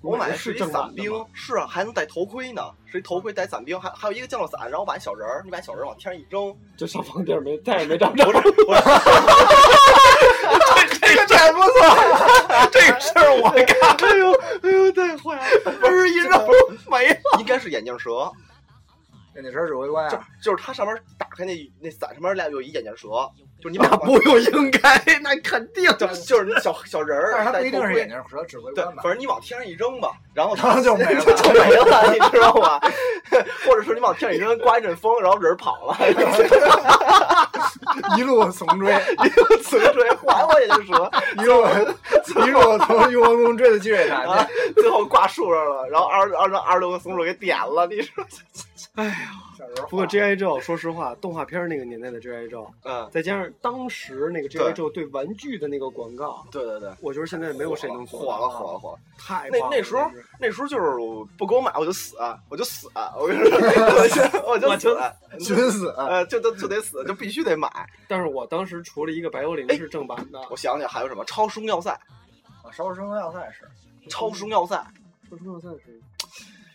[0.04, 8.24] 我买的是一伞兵，是啊，还能戴头盔呢，是一头盔戴伞兵，还还有一个降落伞，然后把小人儿，你把小人儿往天上一扔，就上房顶儿没再也没找着。
[8.24, 8.76] 不是，我
[11.00, 11.70] 这个真不错，
[12.70, 13.66] 这个事儿我干。
[14.10, 14.30] 哎呦
[14.62, 16.30] 哎呦，太坏了，不是一扔
[16.90, 18.30] 没了，应该是眼镜蛇，
[19.36, 20.28] 眼镜蛇指挥官就啊？
[20.42, 23.08] 就是它上面打开那那伞上面俩有一眼镜蛇，
[23.60, 25.84] 就是你把那不用应该， 那肯定。
[25.98, 29.12] 就就是那小小人儿，但是他不一定是眼镜蛇指挥对，官吧反？
[29.12, 32.80] 正你往天上一扔吧，然后然后就没了 就没了，你知道吗？
[33.66, 35.96] 或者是你往天上一扔，刮一阵风，然后人跑了，
[38.16, 38.92] 一路怂追，
[39.62, 41.64] 死追还我眼镜蛇，一路
[42.46, 48.24] 一路从雍和宫追到积水潭最后挂树上了，然后二二让二十六个松鼠给点了，你说？
[48.96, 49.53] 小时候
[49.88, 50.36] 不过 G.I.
[50.36, 52.48] Joe，说实话，动画片儿那个年代的 G.I.
[52.48, 54.72] Joe，嗯，再加上当时那个 G.I.
[54.72, 58.98] 对 Joe 对玩具的那个广告，对对对，我觉得现在没有谁能做火了火了火了。
[59.18, 60.96] 太那那时候那时候就是
[61.38, 62.16] 不给我买我就死，
[62.48, 62.88] 我就死，
[63.18, 63.56] 我跟你说，
[64.46, 64.98] 我就我就死，
[65.38, 67.68] 寻死，呃，就就就得死，就必须得买。
[68.08, 71.90] 但是我当时除了一个白幽灵哎是正版的，我想想还有什么超时空要塞，
[72.62, 73.68] 啊，烧生要塞是
[74.08, 74.76] 超时空要塞，
[75.30, 76.00] 超时空要塞是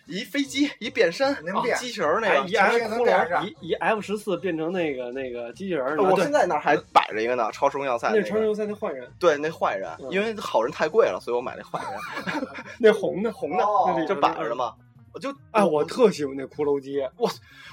[0.09, 2.55] 一飞机一变身，能变机器人那个哎一。
[2.55, 8.19] F 一一 F 十四变成那个那个机器人我现在那还摆着一个呢，超时空要塞那个。
[8.19, 12.47] 那是超人要塞那坏人，对，那坏人，嗯因为好人太贵了，所以我买那坏人，
[12.79, 14.73] 那红的红的哦就摆着嘛。
[15.13, 16.99] 我就哎，我特喜欢那骷髅机，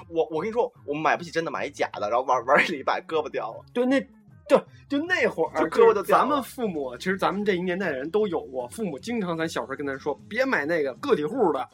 [0.09, 3.65] 我我跟你说，我买不起真的，买一假的，然后玩玩一礼拜，胳膊掉了。
[3.73, 4.07] 对那。
[4.89, 8.69] 就就那会儿，就咱们父母，其实咱们这一年代的人都有过。
[8.69, 11.69] 父母经常咱小时候跟咱说，别买那个个体户的，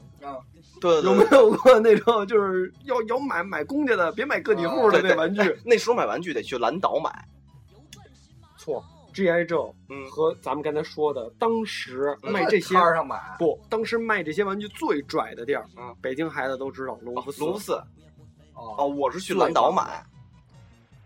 [0.81, 5.57] 对对有没有过那种就是要要买买公家的，别买个体户的那玩具？
[5.65, 7.11] 那时候买玩具得去蓝岛买，
[8.57, 9.45] 错，G.I.
[9.45, 17.45] Joe 嗯，和咱们刚才说的，当时嗯卖这些摊上买，不，当时卖这些玩具最拽的地儿，嗯北京孩子都知道隆福寺。
[17.45, 17.75] 卢四
[18.55, 20.03] 哦哦，我是去蓝岛买，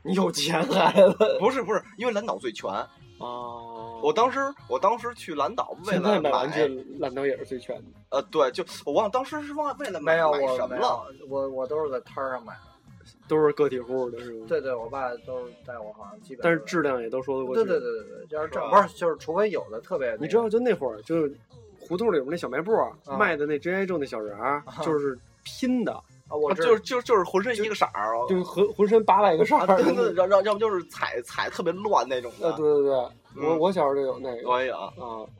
[0.06, 2.70] 你有钱孩子不是不是，因为蓝岛最全。
[3.18, 4.38] 哦，我当时
[4.68, 6.66] 我当时去蓝岛为了买玩具，
[6.98, 7.84] 蓝岛也是最全的。
[8.10, 11.06] 呃，对，就我忘了当时是忘了为了买没有买什么了。
[11.18, 12.60] 有，我我都是在摊儿上买的。
[13.28, 14.46] 都是个体户的是吗？
[14.48, 16.42] 对对，我爸都是带我，好像基本。
[16.42, 17.64] 但是质量也都说得过去。
[17.64, 21.32] 对对对对对，就是这不是就是，除非有的特别那个，你知道，就那会儿，就是
[21.80, 22.72] 胡同里面那小卖部
[23.18, 23.86] 卖的那 G.I.
[23.86, 26.36] Joe 那小人儿，就是拼的，啊？
[26.36, 29.82] 我就是就是就就是浑身一个色儿，就浑浑身八百个色啊，儿。
[29.82, 32.56] 对对，要要要不就是踩踩特别乱那种呃，的。
[32.56, 34.90] 对对对，我嗯我小时候就有那个我也有啊，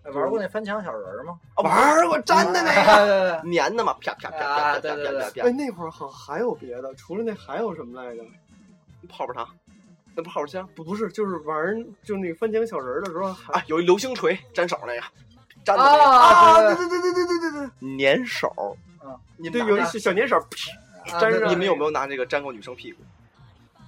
[0.02, 1.38] 哎玩过那翻墙小人儿吗？
[1.54, 2.74] 啊玩过粘的那
[3.06, 8.22] 个，粘的嘛，啪啪啪啪啊啪啪对对对啪啪哎，那会儿好像还有别的，除了那还有什么来着？
[9.08, 9.46] 泡泡糖，
[10.14, 15.00] 那泡泡枪不不是，就是玩儿就那个翻墙小人儿的时候，啊，有一流星锤粘手那个，
[15.64, 18.76] 粘的那个啊对对对对对对对对，粘手。
[19.36, 23.02] 你们拿有一小粘手，啊粘上你们有没有拿这个粘过女生屁股？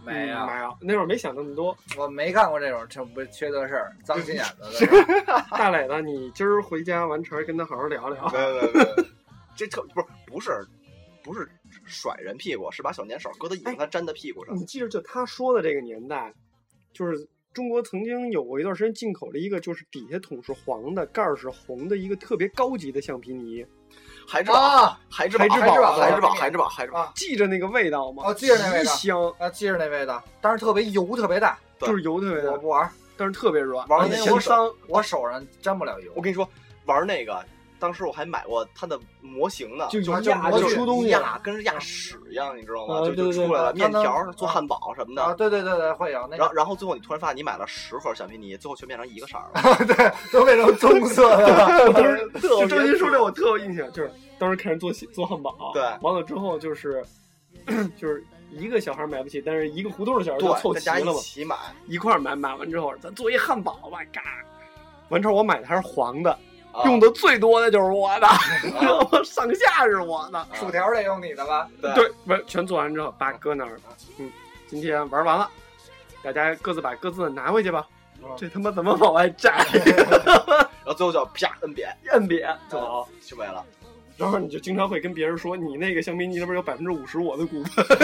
[0.04, 0.46] 没有嗯？
[0.46, 1.76] 没有，那会儿没想那么多。
[1.98, 5.44] 我没干过这种这不缺德事儿，脏心眼子的。
[5.50, 8.28] 大磊子，你今儿回家完成跟他好好聊聊。
[8.30, 9.04] 没有没有没 有，
[9.56, 10.66] 这特不是不是
[11.22, 11.46] 不是
[11.84, 14.56] 甩人屁股，是把小粘手搁在椅子上粘在屁股上。
[14.56, 16.32] 你记着，就他说的这个年代，
[16.94, 23.66] 就是中国曾经有过一段时间进口了一个，就是底下桶是黄的，盖儿是红的一个特别高级的橡皮泥。
[24.30, 27.00] 孩之宝，啊孩之宝，海之宝海之宝，啊孩之宝，孩之宝。
[27.00, 28.24] 啊记着那个味道吗？
[28.26, 31.58] 哦记着那味道极香，啊，记着那味道，但是特别油，特别大。
[31.80, 34.76] 就是油特别大，我不玩，但是特别软，玩那我手。
[34.86, 36.20] 我手上沾不了油我。
[36.20, 36.46] 跟你说，
[36.84, 37.42] 玩那个，
[37.78, 41.08] 当时我还买过它的模型呢，就就压就出东西。
[41.08, 42.96] 压跟着压屎一样，你知道吗？
[42.98, 45.34] 啊就就出来了，面条做啊汉堡什么啊，的。
[45.36, 49.86] 对对对对，会有那个，然后，然后最后你突然发现你买了十盒橡皮泥，最后全变成一个色儿了。
[49.86, 57.04] 对，都变成棕色的 就别周星说这我特有印象，就是当时看人做做汉堡，对完了之后就是
[57.96, 61.56] 就是一个小孩买不起，但是一个胡同的小孩就凑齐了嘛，一起买。
[61.86, 64.22] 一块儿买，买完之后咱做一汉堡吧，嘎。
[65.10, 66.38] 完之后我买的还是黄的，啊
[66.84, 68.26] 用的最多的就是我的？
[69.24, 70.46] 上下是我的。
[70.54, 71.68] 薯条得用你的吧？
[71.80, 73.78] 对对，不是全做完之后，把搁那儿。
[74.18, 74.30] 嗯，
[74.68, 75.50] 今天玩完了，
[76.22, 77.86] 大家各自把各自的拿回去吧。
[78.20, 79.50] 嗯这他妈怎么往外摘？
[79.78, 83.08] 然后最后就啪摁扁摁扁就好。
[83.24, 83.64] 就没了。
[84.16, 87.86] 然后你就经常会跟别人说，你那个橡皮泥里边有百分之五十我的股份。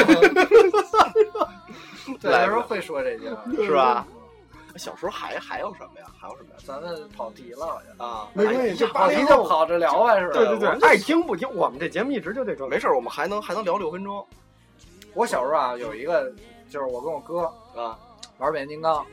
[2.21, 4.07] 对，有时候会说这句话，是吧？
[4.77, 6.07] 小时候还还有什么呀？
[6.20, 6.57] 还有什么呀？
[6.66, 8.07] 咱们跑题了，好像。
[8.09, 10.33] 啊，没关系哎就跑题就跑着聊呗，是吧？
[10.35, 12.77] 对对对爱听不听，我们这节目一直就这状态。
[12.77, 14.27] 没事儿，我们还能还能聊六分钟
[15.14, 16.33] 我小时候啊，有一个
[16.68, 17.45] 就是我跟我哥，
[17.81, 17.99] 啊
[18.39, 19.07] 玩变形金刚，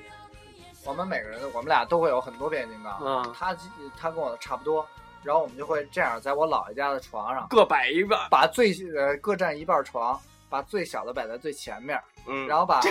[0.84, 2.94] 我们每个人我们俩都会有很多变形金刚。
[2.94, 3.56] 啊，他
[3.96, 4.84] 他跟我差不多，
[5.22, 10.20] 然后我们就会这样，在我姥爷家的床上，各摆一个，把最呃各占一半床，
[10.52, 11.98] 把最小的摆在最前面，
[12.28, 12.82] 嗯，然后把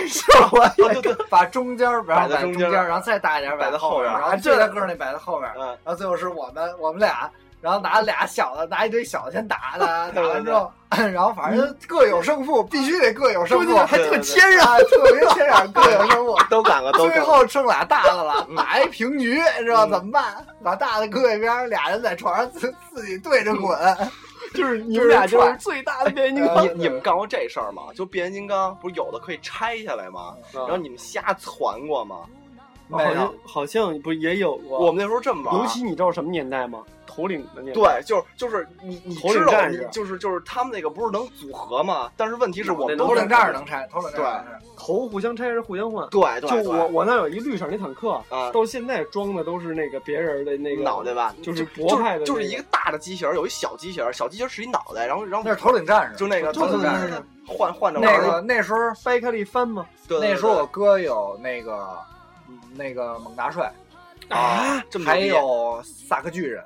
[1.29, 7.29] 把中间儿然后摆摆在中间儿，然后再大一点摆在后后边然后最大个儿那摆在后边，嗯，然后最后是我们我们俩，
[7.61, 16.35] 然后拿俩小的，拿一堆小的先打打， 打完之后，然后反正各有胜负，必须得各有胜负，还特谦然，啊，特别谦让，各有胜负。
[16.97, 17.19] 最。
[17.21, 20.45] 后剩俩大的了，打一平局，知道嗯怎么办？
[20.63, 23.77] 把大的搁一边，俩人在床上自自己对着滚。
[24.53, 26.65] 就是你们俩就是最大的变形金刚。
[26.65, 27.83] 你你们干过这事儿吗？
[27.95, 30.35] 就变形金刚不是有的可以拆下来吗？
[30.53, 32.21] 然后你们瞎攒过吗？
[32.87, 36.83] 没有好像好像不也有过，我们那时候这么玩儿，尤其你知道什么年代吗？
[37.13, 37.73] 头领的那个。
[37.73, 42.09] 对，就是就是你你头领知道战士就是就是他们那个不是能组合吗？
[42.15, 44.59] 但是问题是我们头领战士能拆，头领战士能拆。
[44.77, 46.07] 头互相拆是互相换。
[46.09, 57.13] 对对，就我我那有一绿色那坦克，啊到现在装的都是那个别人的那个脑袋吧，就是就博派的那个就是一个大的机器人，有一小机器人，小机器人是一脑袋，然后然后那是头领战士，就那个头领战士。
[57.47, 59.85] 换换着玩那儿个那时候掰开了一翻嘛。
[60.07, 61.97] 对对那时候我哥有那个
[62.47, 63.69] 嗯那个猛大帅，
[64.29, 66.63] 啊，这么还有萨克巨人，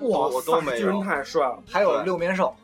[0.00, 1.58] 哇，我都没有巨人太帅了。
[1.68, 2.54] 还 有六面兽。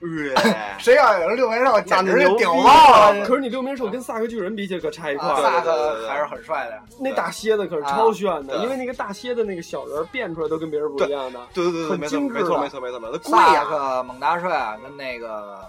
[0.00, 0.34] 对
[0.80, 3.24] 谁要有了六面兽，简直就屌了爆了。
[3.24, 5.40] 可是你六面兽跟萨克巨人比起来可差一块啊。
[5.40, 6.82] 萨克还是很帅的呀。
[6.98, 11.40] 那大蝎子可是超炫的，啊因为那个大蝎子那个小人变出来都跟别人不一样的。
[11.54, 15.60] 对对对对，很精致的没错没错没错没错，那贵萨呀，克、猛大帅啊跟那个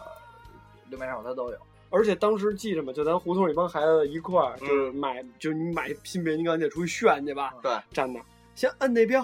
[0.90, 1.58] 六面兽他都有。
[1.92, 7.52] 而且当时记着嘛，就咱胡同一帮孩子一块就是买，就是你买新变形金刚，你得出去炫去吧。
[7.62, 8.20] 对，站那，
[8.56, 9.24] 先摁那标，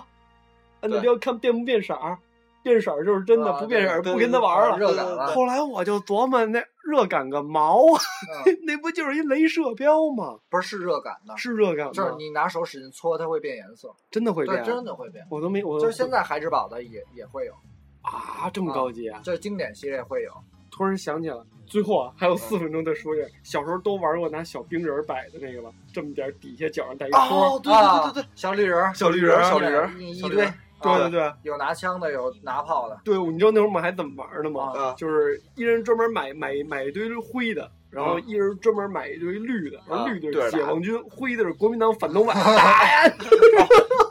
[0.82, 2.17] 摁那对标看变不变色儿，
[2.63, 4.77] 变色儿就是真的，啊不变色儿不跟他玩儿了。
[4.77, 5.27] 热感了。
[5.27, 8.01] 后来我就琢磨，那热感个毛啊，
[8.45, 10.38] 嗯那不就是一镭射标吗？
[10.49, 11.93] 不是是热感的，是热感的？
[11.93, 13.89] 就是你拿手使劲搓，它会变颜色。
[14.11, 15.25] 真的会变，真的会变。
[15.30, 17.53] 我都没，我就是现在孩之宝的也也会有，
[18.01, 19.21] 啊，这么高级啊！
[19.23, 20.32] 就是经典系列会有。
[20.71, 27.25] 突然想起来，最后啊，还有四分钟再说一下，小时候都玩过拿小冰人儿摆的那个吧，这么点儿，底下脚上带一托儿。
[27.25, 30.51] 哦，对对对对对，小绿人儿，小绿人儿小绿人儿一一堆。
[30.82, 32.99] 对啊对对有拿枪的，有拿炮的。
[33.03, 34.71] 对，你知道那会儿我们还怎么玩的吗？
[34.75, 42.34] 啊就是一人专门买买买一堆灰的，然后一人专门买一堆绿的，然后啊绿的是解放军，灰的是国民党反动派。
[42.55, 43.13] 打呀！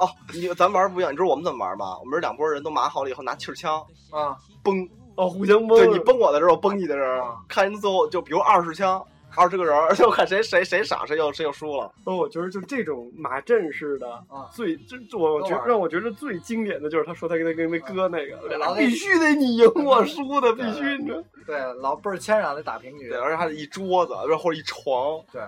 [0.00, 1.98] 哦，你咱玩儿不一样，你知道我们怎么玩吗？
[1.98, 5.78] 我们是两拨人都码好了以后拿气儿枪啊，崩，哦，互相崩。
[5.78, 9.02] 对你崩我的时候，我崩你的时候啊，看人最后就比如二十枪，
[9.36, 11.92] 二十个人而且我看谁谁谁傻谁又谁又输了。
[12.04, 21.22] 哦，我觉得就这种马阵式的啊最，这这我觉让我觉得最经典的就是他说他跟他跟那哥那个，必须得你赢我输的，必须的。
[21.46, 23.18] 对，老倍儿谦让的打平局对，。
[23.18, 25.20] 而且还得一桌子，或者一床。
[25.32, 25.42] 对，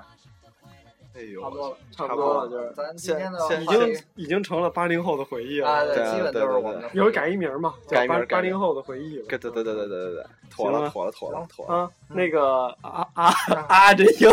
[1.12, 6.88] 差不多了，差不多了，就是咱现在已经已经成了八零后的回忆了，对，基本都是我们的。
[6.94, 9.24] 一会儿改一名嘛，改八八零后的回忆了。
[9.28, 11.74] 对对对对对对对，妥了妥了妥了妥了。
[11.74, 13.32] 啊，那个啊啊
[13.68, 14.30] 啊，真英，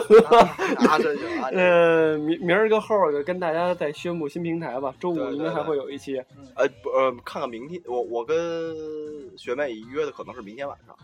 [0.88, 6.18] 啊这英，呃，明明儿个后儿就跟大家再宣布新平台吧，周五应该还会有一期。
[6.56, 8.38] 呃不呃，看看明天，我我跟
[9.38, 10.96] 学妹约的可能是明天晚上。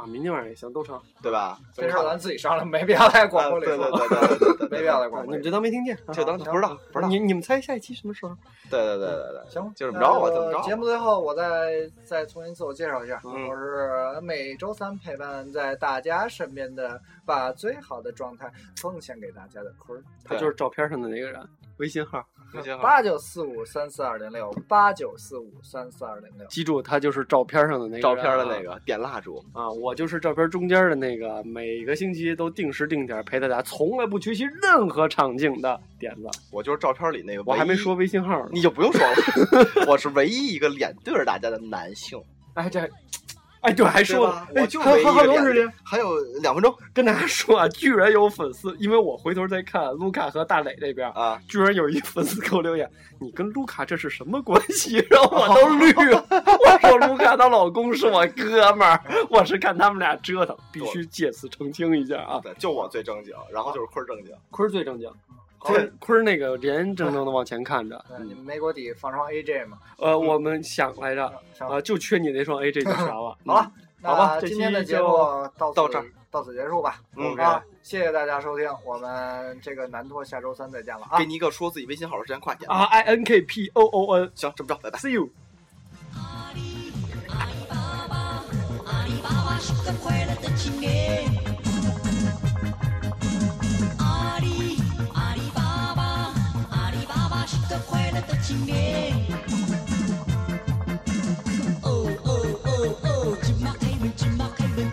[0.00, 1.00] 啊，明天晚上也行，都成。
[1.22, 1.58] 对吧？
[1.74, 3.76] 这事儿咱自己商量， 没必要在广播里说。
[3.76, 5.28] 对对对对 对，没必要在啊广播里。
[5.30, 8.34] 你们就当没听见，就当啊不知道不知道你你们猜下一期什么时候？
[8.70, 10.60] 对对对对对，行，就这么着吧，那怎么着？
[10.62, 17.00] 节目最后，我再再重新自我介绍一下，嗯我是每周三陪伴在大家身边的，
[17.30, 20.02] 把最好的状态奉献给大家的坤儿。
[20.24, 21.40] 他就是照片上的那个人，
[21.76, 22.26] 微信号。
[22.52, 26.44] 微信号八九四五三四二零六，八九四五三四二零六。
[26.48, 36.28] 记住，他就是照片上的那个照片的那个点蜡烛，啊，我就是照片中间的那个，每个星期都定时定点陪大家，从来不缺席任何场景的点子。
[36.50, 37.44] 我就是照片里那个。
[37.46, 38.50] 我还没说，微信号呢。
[38.52, 42.20] 你就不用说了，我是唯一一个脸对着大家的男性。
[42.54, 42.80] 哎，这，
[43.60, 45.72] 哎，对，还说呢，哎就还还还有多时间？
[45.84, 51.40] 还有两分钟跟大家说啊，居然有粉丝，因为我回头再看卢卡和大磊这边，啊！
[51.48, 52.90] 居然有一粉丝给我留言
[53.20, 56.24] ：“你跟卢卡这是什么关系？” 然后我都绿了。
[56.30, 62.40] 我说卢卡她老公是我哥们儿，我是看他们俩折腾，必须借此澄清一下啊。
[62.42, 64.34] 对，就我最正经，然后就是坤儿正经。
[64.50, 65.14] 坤儿最正经，好
[65.60, 68.02] 坤儿坤儿那个人正正的往前看着。
[68.08, 69.78] 对，你们没给我底放双 AJ 嘛？
[69.98, 73.36] 呃，我们想来着，上啊，就缺你那双 AJ 就啥了。
[73.44, 75.08] 好了，好吧今天的节目
[75.58, 77.00] 到到这儿到此结束吧。
[77.16, 81.26] 嗯啊，谢谢大家收听，我们这个南托下周三再见了啊给！
[81.26, 85.10] 你一个说自己微信号的时间，快点啊！I N K P O O N，see 行，这么着，拜拜，See。
[85.10, 85.28] you。
[86.16, 86.52] 阿
[89.04, 91.49] 里巴巴是个快乐的青年。
[101.82, 104.90] Oh, oh, oh, oh, chim mắc hay bên, chim McCabe,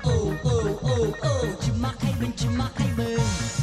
[2.38, 3.57] Jim McCabe.